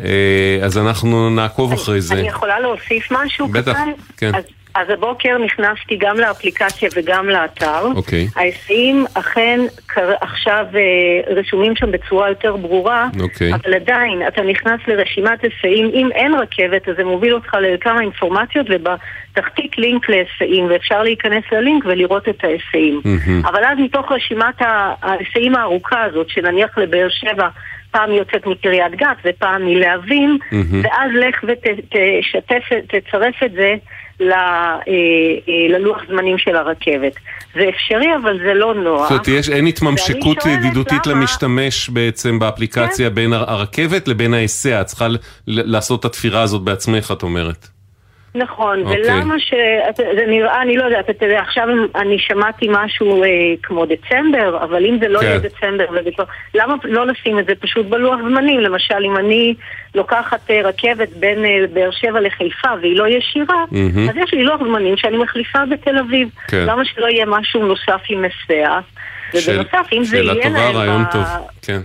[0.00, 2.14] אה, אז אנחנו נעקוב אחרי זה.
[2.14, 3.90] אני יכולה להוסיף משהו בטח, קטן?
[4.16, 4.34] כן.
[4.34, 4.44] אז,
[4.76, 7.82] אז הבוקר נכנסתי גם לאפליקציה וגם לאתר.
[7.96, 8.28] אוקיי.
[8.36, 9.60] ההיסעים אכן.
[10.20, 13.54] עכשיו אה, רשומים שם בצורה יותר ברורה, אוקיי.
[13.54, 18.66] אבל עדיין אתה נכנס לרשימת היסעים, אם אין רכבת אז זה מוביל אותך לכמה אינפורמציות
[18.70, 23.00] ובתחתית לינק להיסעים ואפשר להיכנס ללינק ולראות את ההיסעים.
[23.04, 23.46] מהמם.
[23.46, 27.48] אבל אז מתוך רשימת ההיסעים הארוכה הזאת, שנניח לבאר שבע
[27.90, 30.84] פעם יוצאת מקריית גת ופעם מלהבים, מהמם.
[30.84, 33.74] ואז לך ותשתף, תצרף את זה
[34.20, 37.12] ללוח זמנים של הרכבת.
[37.54, 39.02] זה אפשרי, אבל זה לא נוח.
[39.02, 44.80] זאת אומרת, יש- אין התממשקות ידידותית למה- למשתמש בעצם באפליקציה בין הר- הרכבת לבין ההיסע.
[44.80, 45.06] את צריכה
[45.46, 47.68] לעשות את התפירה הזאת בעצמך, את אומרת.
[48.36, 49.02] נכון, אוקיי.
[49.04, 49.54] ולמה ש...
[49.90, 51.66] אתה- זה נראה, אני לא יודעת, אתה יודע, עכשיו
[51.96, 53.28] אני שמעתי משהו אה,
[53.62, 55.26] כמו דצמבר, אבל אם זה לא כן.
[55.26, 56.24] יהיה דצמבר, וזה כבר...
[56.54, 58.60] למה לא לשים את זה פשוט בלוח זמנים?
[58.60, 59.54] למשל, אם אני
[59.94, 64.08] לוקחת אה, רכבת בין אה, באר שבע לחיפה והיא לא ישירה, מהמם.
[64.08, 66.28] אז יש לי לוח זמנים שאני מחליפה בתל אביב.
[66.48, 66.64] כן.
[66.66, 68.78] למה שלא יהיה משהו נוסף עם מסע?
[69.34, 70.76] ובנוסף, אם זה שאלה יהיה טובה, להם...
[70.76, 71.22] רעיון ב- טוב.
[71.62, 71.80] כן.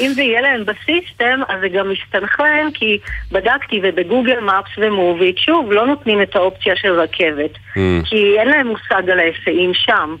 [0.00, 2.98] אם זה יהיה להם בסיסטם, אז זה גם מסתנכרן, כי
[3.32, 7.54] בדקתי ובגוגל מפס ומוביט, שוב, לא נותנים את האופציה של רכבת.
[7.54, 7.78] Mm.
[8.04, 10.16] כי אין להם מושג על ההיסעים שם.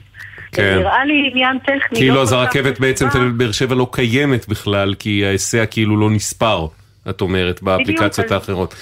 [0.52, 0.78] כן.
[0.78, 1.98] נראה לי עניין טכני.
[1.98, 5.96] כאילו לא אז הרכבת בעצם תל אביב באר שבע לא קיימת בכלל, כי ההיסע כאילו
[5.96, 6.66] לא נספר,
[7.08, 8.74] את אומרת, באפליקציות האחרות.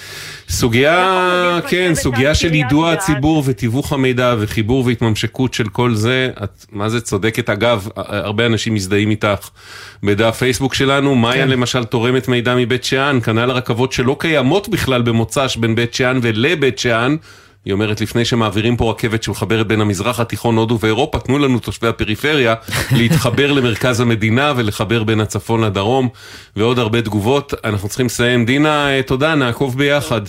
[0.49, 6.89] סוגיה, כן, סוגיה של יידוע הציבור ותיווך המידע וחיבור והתממשקות של כל זה, את מה
[6.89, 7.49] זה צודקת.
[7.49, 9.49] אגב, הרבה אנשים מזדהים איתך
[10.03, 11.15] בדף פייסבוק שלנו.
[11.15, 16.19] מאיה למשל תורמת מידע מבית שאן, כנ"ל הרכבות שלא קיימות בכלל במוצ"ש בין בית שאן
[16.21, 17.15] ולבית שאן.
[17.65, 21.87] היא אומרת, לפני שמעבירים פה רכבת שמחברת בין המזרח התיכון, הודו ואירופה, תנו לנו תושבי
[21.87, 22.55] הפריפריה
[22.97, 26.09] להתחבר למרכז המדינה ולחבר בין הצפון לדרום,
[26.55, 27.53] ועוד הרבה תגובות.
[27.63, 28.45] אנחנו צריכים לסיים.
[28.45, 30.21] דינה, אה, תודה, נעקוב ביחד.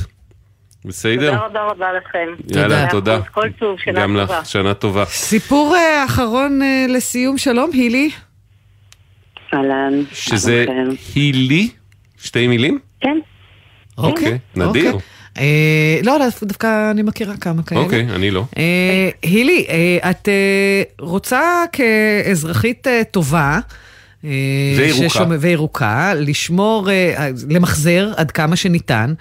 [0.85, 1.31] בסדר?
[1.31, 2.59] תודה רבה רבה לכם.
[2.59, 3.21] יאללה, תודה.
[3.23, 4.39] כל טוב, שנה גם טובה.
[4.41, 5.05] לך, שנה טובה.
[5.05, 8.11] סיפור אה, אחרון אה, לסיום, שלום, הילי.
[9.55, 10.03] אהלן.
[10.13, 10.65] שזה
[11.15, 11.69] הילי?
[12.19, 12.79] שתי מילים?
[13.01, 13.19] כן.
[13.99, 14.97] אוקיי, נדיר.
[15.41, 17.81] אה, לא, דווקא אני מכירה כמה כאלה.
[17.81, 18.45] אוקיי, אני לא.
[18.59, 20.29] אה, הילי, אה, את
[21.01, 23.59] רוצה כאזרחית טובה,
[24.25, 25.09] וירוקה.
[25.09, 26.89] ששומע- וירוקה, לשמור,
[27.49, 29.15] למחזר עד כמה שניתן,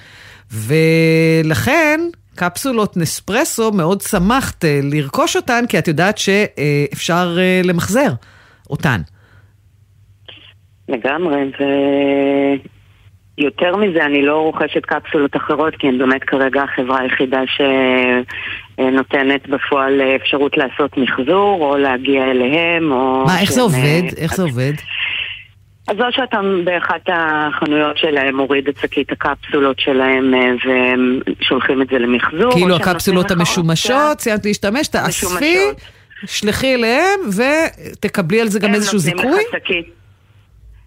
[0.52, 2.00] ולכן
[2.36, 8.14] קפסולות נספרסו, מאוד שמחת לרכוש אותן, כי את יודעת שאפשר למחזר
[8.70, 9.02] אותן.
[10.90, 11.36] לגמרי,
[13.40, 17.42] ויותר מזה, אני לא רוכשת קפסולות אחרות, כי הן באמת כרגע החברה היחידה
[18.78, 23.24] שנותנת בפועל אפשרות לעשות מחזור, או להגיע אליהם, או...
[23.28, 24.04] מה, איך זה עובד?
[24.04, 24.74] אה, איך זה עובד?
[25.88, 31.88] אז או שאתה באחת החנויות שלהם מוריד את שקית הקפסולות שלהם אה, והם שולחים את
[31.92, 32.52] זה למחזור.
[32.52, 35.58] כאילו הקפסולות נותנים המשומשות, סיימת להשתמש, תאספי,
[36.26, 39.44] שלחי אליהם ותקבלי על זה גם הם איזשהו נותנים זיכוי?
[39.50, 39.99] לך שקית.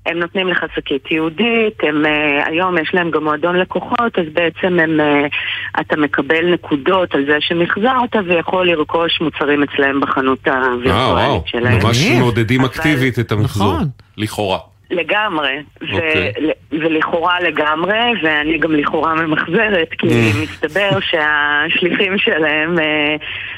[0.06, 4.78] הם נותנים לך שקית יהודית, הם, uh, היום יש להם גם מועדון לקוחות, אז בעצם
[4.78, 11.46] הם, uh, אתה מקבל נקודות על זה שמחזרת ויכול לרכוש מוצרים אצלהם בחנות אה, הווירטואלית
[11.46, 11.78] שלהם.
[11.82, 13.72] ממש מעודדים אקטיבית את המחזור.
[13.72, 13.88] נכון.
[14.16, 14.71] לכאורה.
[14.92, 16.32] לגמרי, ו- אוקיי.
[16.72, 20.36] ולכאורה לגמרי, ואני גם לכאורה ממחזרת, כי Mm.
[20.42, 23.16] מסתבר שהשליחים שלהם אה,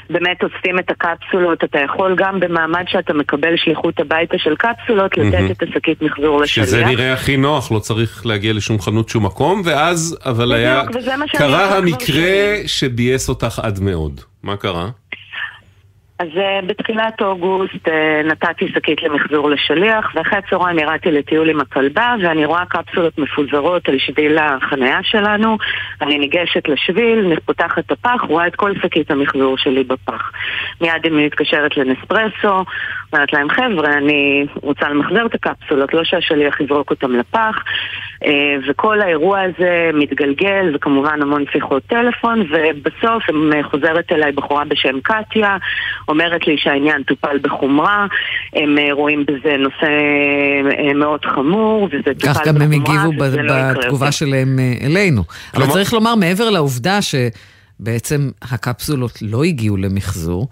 [0.09, 5.33] באמת אוספים את הקפסולות, אתה יכול גם במעמד שאתה מקבל שליחות הביתה של קפסולות, לתת
[5.33, 5.51] מהמם.
[5.51, 6.65] את השקית מחזור לשליח.
[6.65, 10.83] שזה נראה הכי נוח, לא צריך להגיע לשום חנות, שום מקום, ואז, אבל היה,
[11.37, 14.21] קרה המקרה שביאס אותך עד מאוד.
[14.43, 14.89] מה קרה?
[16.19, 17.91] אז uh, בתחילת אוגוסט uh,
[18.25, 23.99] נתתי שקית למחזור לשליח, ואחרי הצהריים ירדתי לטיול עם הכלבה, ואני רואה קפסולות מפוזרות על
[23.99, 25.57] שביל החניה שלנו.
[26.01, 30.31] אני ניגשת לשביל, פותחת את הפח, רואה את כל שקית המחזור שלי בפח.
[30.81, 32.63] מיד אני מתקשרת לנספרסו,
[33.13, 37.55] אומרת להם, חבר'ה, אני רוצה למחזר את הקפסולות, לא שהשליח יזרוק אותם לפח.
[38.25, 43.23] אה, וכל האירוע הזה מתגלגל, וכמובן המון שיחות טלפון, ובסוף
[43.55, 45.57] אה, חוזרת אליי בחורה בשם קטיה,
[46.07, 48.07] אומרת לי שהעניין טופל בחומרה,
[48.53, 49.89] הם אה, רואים בזה נושא
[50.95, 53.11] מאוד חמור, וזה טופל כך בחומרה, גם הם הגיבו
[53.43, 54.11] לא בתגובה יותר.
[54.11, 55.23] שלהם אלינו.
[55.55, 60.47] אבל צריך לומר, מעבר לעובדה שבעצם הקפסולות לא הגיעו למחזור,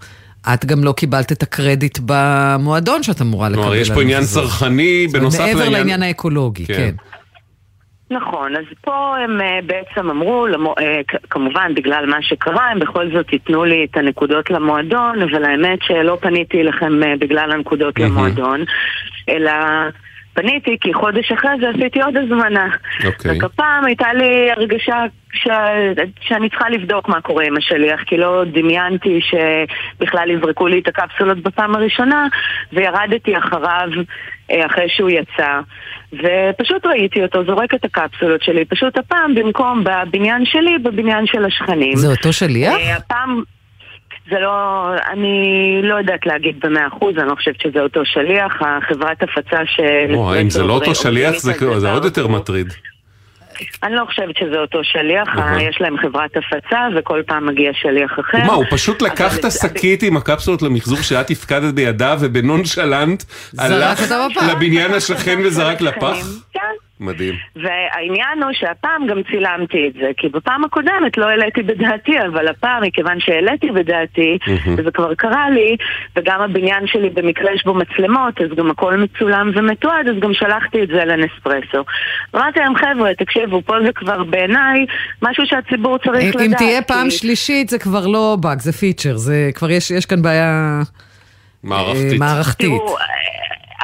[0.54, 4.22] את גם לא קיבלת את הקרדיט במועדון שאת אמורה לקבל כלומר, יש פה עניין.
[4.22, 5.72] צרכני בנוסף מעבר לעניין...
[5.72, 6.74] לעניין האקולוגי, כן.
[6.74, 6.94] כן.
[8.10, 10.46] נכון, אז פה הם אה, בעצם אמרו,
[10.78, 15.78] אה, כמובן בגלל מה שקרה, הם בכל זאת ייתנו לי את הנקודות למועדון, אבל האמת
[15.82, 17.98] שלא פניתי אליכם אה, בגלל הנקודות.
[17.98, 18.64] למועדון,
[19.28, 19.52] אלא
[20.34, 22.66] פניתי כי חודש אחרי זה עשיתי עוד הזמנה.
[23.04, 23.30] אוקיי.
[23.30, 25.04] רק הפעם הייתה לי הרגשה
[25.34, 25.48] ש...
[26.20, 31.38] שאני צריכה לבדוק מה קורה עם השליח, כי לא דמיינתי שבכלל יזרקו לי את הקפסולות
[31.38, 32.28] בפעם הראשונה,
[32.72, 33.88] וירדתי אחריו
[34.50, 35.60] אה, אחרי שהוא יצא,
[36.12, 41.96] ופשוט ראיתי אותו זורק את הקפסולות שלי, פשוט הפעם במקום בבניין שלי, בבניין של השכנים.
[41.96, 42.74] זה אותו שליח?
[42.74, 43.42] אה, הפעם...
[44.30, 49.22] זה לא, אני לא יודעת להגיד במאה אחוז, אני לא חושבת שזה אותו שליח, החברת
[49.22, 49.80] הפצה ש...
[50.14, 52.72] או, אם זה לא אותו שליח, זה זה עוד יותר מטריד.
[53.82, 55.60] אני לא חושבת שזה אותו שליח, נכון.
[55.60, 58.38] יש להם חברת הפצה וכל פעם מגיע שליח אחר.
[58.46, 63.22] מה, הוא פשוט לקח את השקית עם הקפסולות למחזור שאת הפקדת בידיו ובנונשלנט
[63.58, 64.12] הלך.
[64.50, 66.16] לבניין השכן וזרק לפח?
[66.52, 66.83] כן.
[67.00, 67.34] מדהים.
[67.56, 72.82] והעניין הוא שהפעם גם צילמתי את זה, כי בפעם הקודמת לא העליתי בדעתי, אבל הפעם,
[72.82, 74.38] מכיוון שהעליתי בדעתי.
[74.76, 75.76] וזה כבר קרה לי,
[76.16, 80.82] וגם הבניין שלי במקרה יש בו מצלמות, אז גם הכל מצולם ומתועד, אז גם שלחתי
[80.82, 81.84] את זה לנספרסו.
[82.34, 84.86] אמרתי להם, חבר'ה, תקשיבו, פה זה כבר בעיניי
[85.22, 86.58] משהו שהציבור צריך אם לדעת.
[86.58, 90.82] תהיה פעם שלישית זה כבר לא באג, זה פיצ'ר, זה כבר יש יש כאן בעיה
[91.62, 92.12] מערכתית.
[92.12, 92.82] אה, מערכתית.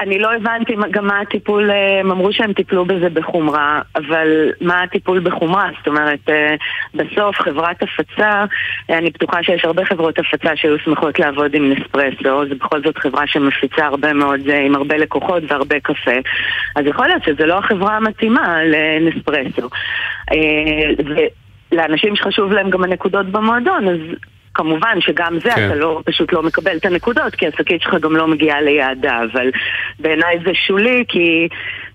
[0.01, 4.83] אני לא הבנתי גם מה הטיפול, אה, הם אמרו שהם טיפלו בזה בחומרה, אבל מה
[4.83, 5.71] הטיפול בחומרה?
[5.79, 6.55] זאת אומרת, אה,
[6.95, 8.45] בסוף חברת הפצה,
[8.91, 12.99] אה, אני בטוחה שיש הרבה חברות הפצה שהיו שמחות לעבוד עם נספרסו, זו בכל זאת
[12.99, 16.19] חברה שמפיצה הרבה מאוד, עם הרבה לקוחות והרבה קפה,
[16.77, 19.69] אז יכול להיות שזו לא החברה המתאימה לנספרסו.
[21.73, 24.01] ולאנשים שחשוב להם גם הנקודות במועדון, אז...
[24.55, 25.67] כמובן שגם זה כן.
[25.67, 29.51] אתה לא, פשוט לא מקבל את הנקודות כי השקית שלך גם לא מגיעה ליעדה אבל
[29.99, 31.49] בעיניי זה שולי כי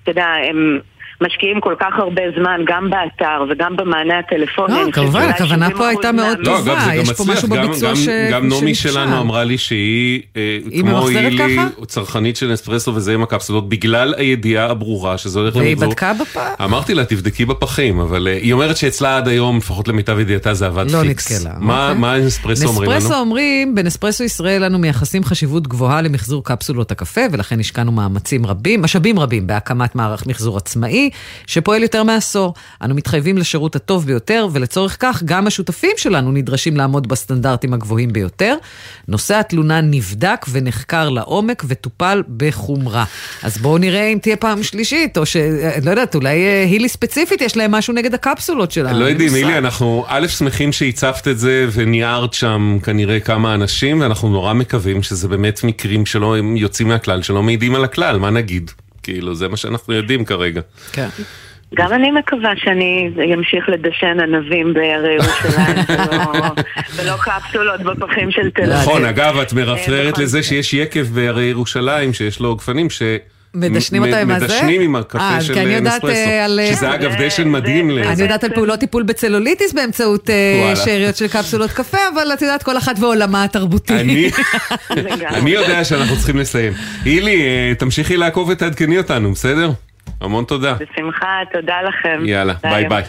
[0.04, 0.80] אתה יודע הם
[1.22, 5.88] משקיעים כל כך הרבה זמן גם באתר וגם במענה הטלפוני לא, כמובן, הכוונה 70% פה
[5.88, 8.48] הייתה מאוד לא, אגב, זה גם יש פה מצליח, משהו גם- בביצוע גם- ש- גם
[8.50, 8.76] נעמי.
[8.76, 11.86] שלנו אמרה לי שהיא, אה, היא כמו הילי, ככה?
[11.86, 15.90] צרכנית של אספרסו וזה עם הקפסולות, בגלל הידיעה הברורה שזה הולך והיא למחזור.
[15.90, 16.50] בדקה בפח?
[16.64, 20.66] אמרתי לה, תבדקי בפחים, אבל אה, היא אומרת שאצלה עד היום, לפחות למיטב ידיעתה, זה
[20.66, 21.32] עבד לא פיקס.
[21.32, 22.00] נתקלה, מה אוקיי.
[22.02, 23.00] מה נספרסו אומרים לנו?
[23.00, 28.82] נספרסו אומרים, בנספרסו ישראל אנו מייחסים חשיבות גבוהה למחזור קפסולות הקפה, ולכן השקענו מאמצים רבים,
[28.82, 31.10] משאבים רבים, בהקמת מערך מחזור עצמאי,
[31.48, 32.54] שפועל יותר מעשור.
[32.82, 38.56] אנו מתחייבים לשירות הטוב ביותר, ולצורך כך גם השותפים שלנו נדרשים לעמוד בסטנדרטים הגבוהים ביותר.
[39.08, 43.04] נושא התלונה נבדק ונחקר לעומק וטופל בחומרה.
[43.44, 45.38] אז בואו נראה אם תהיה פעם שלישית, או ש...
[45.84, 49.00] לא יודעת, אולי אה, הילי ספציפית, יש להם משהו נגד הקפסולות שלנו.
[49.00, 49.34] לא יודעים.
[49.34, 55.04] מילי, אנחנו א', שמחים שהצפת את זה וניערת שם כנראה כמה אנשים, ואנחנו נורא מקווים
[55.04, 58.72] שזה באמת מקרים שלא הם יוצאים מהכלל, שלא מעידים על הכלל, מה נגיד?
[59.06, 60.62] כאילו, זה מה שאנחנו יודעים כרגע.
[60.92, 61.08] כן.
[61.76, 65.78] גם אני מקווה שאני אמשיך לדשן ענבים בהרי ירושלים
[66.96, 68.76] ולא- קפסולות בפחים של תל אביב.
[68.82, 73.02] נכון, אגב, את מרפררת בכל לזה שיש יקב בהרי ירושלים, שיש לו גפנים, ש...
[73.56, 74.46] מדשנים אותה עם הזה?
[74.46, 76.14] מדשנים עם אה, הקפה אז של כי אני יודעת, נספרסו.
[76.16, 78.00] אה, על- שזה אגב דשן מדהים ל...
[78.00, 80.76] אני יודעת על פעולות טיפול בצלוליטיס באמצעות אה.
[80.76, 83.94] שאריות של קפסולות קפה, אבל את יודעת, כל אחת ועולמה התרבותי.
[84.00, 84.30] אני-
[85.38, 86.74] אני יודע שאנחנו צריכים לסיים.
[87.06, 89.72] הילי, אה, תמשיכי לעקוב ותעדכני אותנו, בסדר?
[90.22, 90.74] המון תודה.
[90.74, 92.26] בשמחה, תודה לכם.
[92.26, 93.04] יאללה, ביי ביי.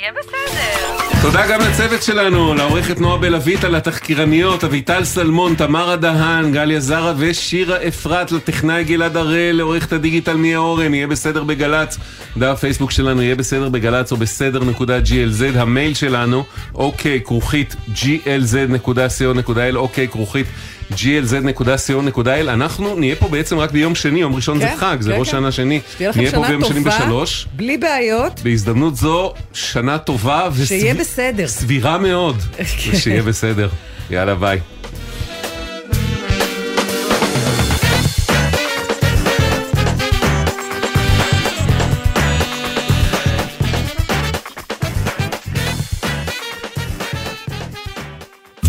[0.00, 1.20] יהיה בסדר.
[1.22, 7.76] תודה גם לצוות שלנו, לעורכת נועה בלויטה, לתחקירניות, אביטל סלמון, תמרה דהן, גליה זרה ושירה
[7.88, 11.98] אפרת, לטכנאי גלעד הראל, לעורכת הדיגיטל מיה אורן, יהיה בסדר בגל"צ,
[12.36, 16.44] דף פייסבוק שלנו יהיה בסדר בגל"צ או בסדר.glz, המייל שלנו,
[16.74, 20.46] אוקיי, כרוכית glz.co.il, אוקיי, כרוכית
[20.92, 25.18] glz.co.il, אנחנו נהיה פה בעצם רק ביום שני, יום ראשון זה כן, חג, זה כן,
[25.18, 25.36] ראש כן.
[25.36, 27.46] שנה שני, שתהיה לכם נהיה פה שנה ביום שני בשלוש.
[27.56, 31.46] בלי בעיות, בהזדמנות זו, שנה טובה שיהיה בסדר.
[31.48, 32.36] סבירה מאוד,
[32.92, 33.68] ושיהיה בסדר.
[34.10, 34.60] יאללה, ביי.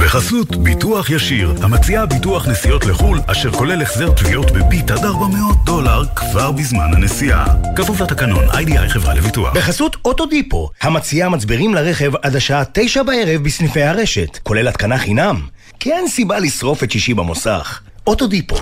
[0.10, 6.03] בחסות ביטוח ישיר, המציעה ביטוח נסיעות לחו"ל, אשר כולל החזר תביעות בביט עד 400 דולר
[6.16, 7.45] כבר בזמן הנסיעה.
[7.76, 9.53] כפוף לתקנון, איי-די-איי חברה לביטוח.
[9.53, 15.41] בחסות אוטודיפו, המציעה מצברים לרכב עד השעה תשע בערב בסניפי הרשת, כולל התקנה חינם.
[15.80, 17.80] כי אין סיבה לשרוף את שישי במוסך.
[18.07, 18.55] אוטודיפו.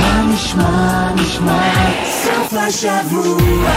[0.00, 1.72] מה נשמע, נשמע,
[2.24, 3.70] סוף השבוע,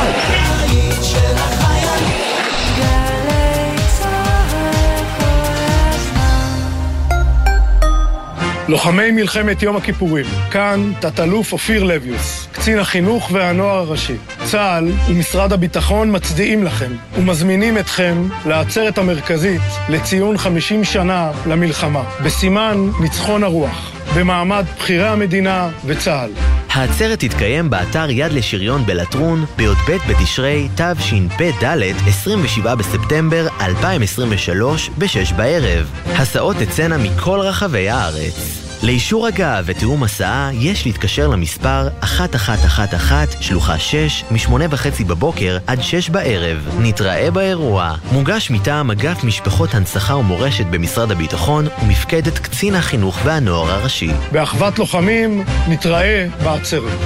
[8.69, 14.15] לוחמי מלחמת יום הכיפורים, כאן תת-אלוף אופיר לביוס, קצין החינוך והנוער הראשי.
[14.43, 23.43] צה"ל ומשרד הביטחון מצדיעים לכם ומזמינים אתכם לעצרת המרכזית לציון 50 שנה למלחמה, בסימן ניצחון
[23.43, 26.29] הרוח, במעמד בכירי המדינה וצה"ל.
[26.69, 31.65] העצרת תתקיים באתר יד לשריון בלטרון בי"ב בתשרי תשפ"ד
[32.07, 35.91] 27 בספטמבר 2023 ב-6 בערב.
[36.05, 38.64] הסעות תצאנה מכל רחבי הארץ.
[38.85, 46.09] לאישור הגעה ותיאום הסעה יש להתקשר למספר 1111 שלוחה 6 מ-8 וחצי בבוקר עד 6
[46.09, 46.67] בערב.
[46.79, 47.95] נתראה באירוע.
[48.11, 54.11] מוגש מטעם אגף משפחות הנצחה ומורשת במשרד הביטחון ומפקדת קצין החינוך והנוער הראשי.
[54.31, 56.99] באחוות לוחמים, נתראה בעצרת.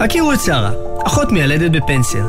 [0.00, 0.70] הכירו את שרה,
[1.06, 2.24] אחות מיילדת בפנסיה.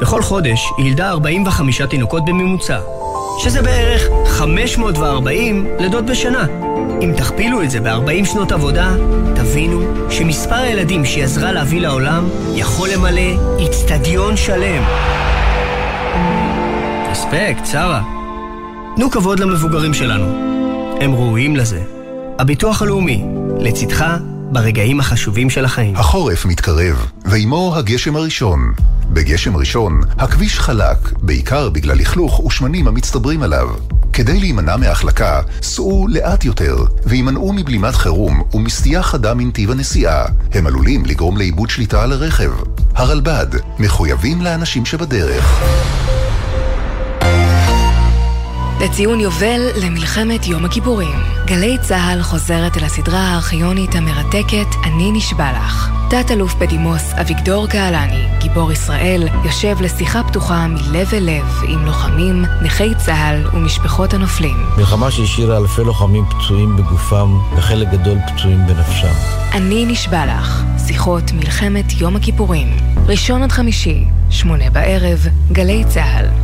[0.00, 2.80] בכל חודש היא ילדה 45 תינוקות בממוצע,
[3.42, 6.73] שזה בערך 540 לידות בשנה.
[7.02, 8.94] אם תכפילו את זה ב-40 שנות עבודה,
[9.34, 14.82] תבינו שמספר הילדים שהיא עזרה להביא לעולם יכול למלא איצטדיון שלם.
[17.10, 18.02] רספקט, שרה.
[18.96, 20.24] תנו כבוד למבוגרים שלנו.
[21.00, 21.82] הם ראויים לזה.
[22.38, 23.24] הביטוח הלאומי,
[23.60, 24.04] לצדך
[24.52, 25.96] ברגעים החשובים של החיים.
[25.96, 28.72] החורף מתקרב, ועימו הגשם הראשון.
[29.10, 33.68] בגשם ראשון, הכביש חלק, בעיקר בגלל לכלוך ושמנים המצטברים עליו.
[34.14, 40.24] כדי להימנע מהחלקה, סעו לאט יותר, והימנעו מבלימת חירום ומסטייה חדה מנתיב הנסיעה.
[40.52, 42.52] הם עלולים לגרום לאיבוד שליטה על הרכב.
[42.94, 43.46] הרלב"ד,
[43.78, 45.60] מחויבים לאנשים שבדרך.
[48.84, 51.18] לציון יובל למלחמת יום הכיפורים.
[51.46, 55.90] גלי צה"ל חוזרת אל הסדרה הארכיונית המרתקת "אני נשבע לך".
[56.10, 62.94] תת-אלוף בדימוס אביגדור קהלני, גיבור ישראל, יושב לשיחה פתוחה מלב אל לב עם לוחמים, נכי
[62.94, 64.56] צה"ל ומשפחות הנופלים.
[64.76, 69.14] מלחמה שהשאירה אלפי לוחמים פצועים בגופם וחלק גדול פצועים בנפשם.
[69.52, 72.76] אני נשבע לך, שיחות מלחמת יום הכיפורים.
[73.06, 76.43] ראשון עד חמישי, שמונה בערב, גלי צה"ל.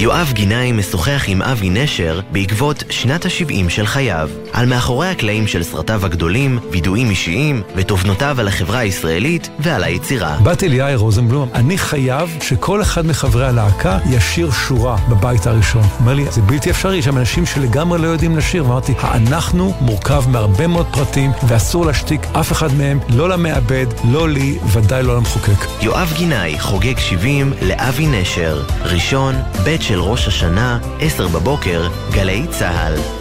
[0.00, 5.62] יואב גינאי משוחח עם אבי נשר בעקבות שנת ה-70 של חייו, על מאחורי הקלעים של
[5.62, 10.36] סרטיו הגדולים, וידועים אישיים ותובנותיו על החברה הישראלית ועל היצירה.
[10.42, 15.82] באתי ליאיר רוזנבלום, אני חייב שכל אחד מחברי הלהקה ישיר שורה בבית הראשון.
[16.00, 18.64] אומר לי, זה בלתי אפשרי, יש שם אנשים שלגמרי לא יודעים לשיר.
[18.64, 24.58] ואמרתי, האנחנו מורכב מהרבה מאוד פרטים, ואסור להשתיק אף אחד מהם, לא למעבד, לא לי,
[24.72, 25.66] ודאי לא למחוקק.
[25.80, 29.34] יואב גינאי חוגג 70 לאבי נשר, ראשון,
[29.64, 33.17] ב' של ראש השנה, 10 בבוקר, גלי צה"ל.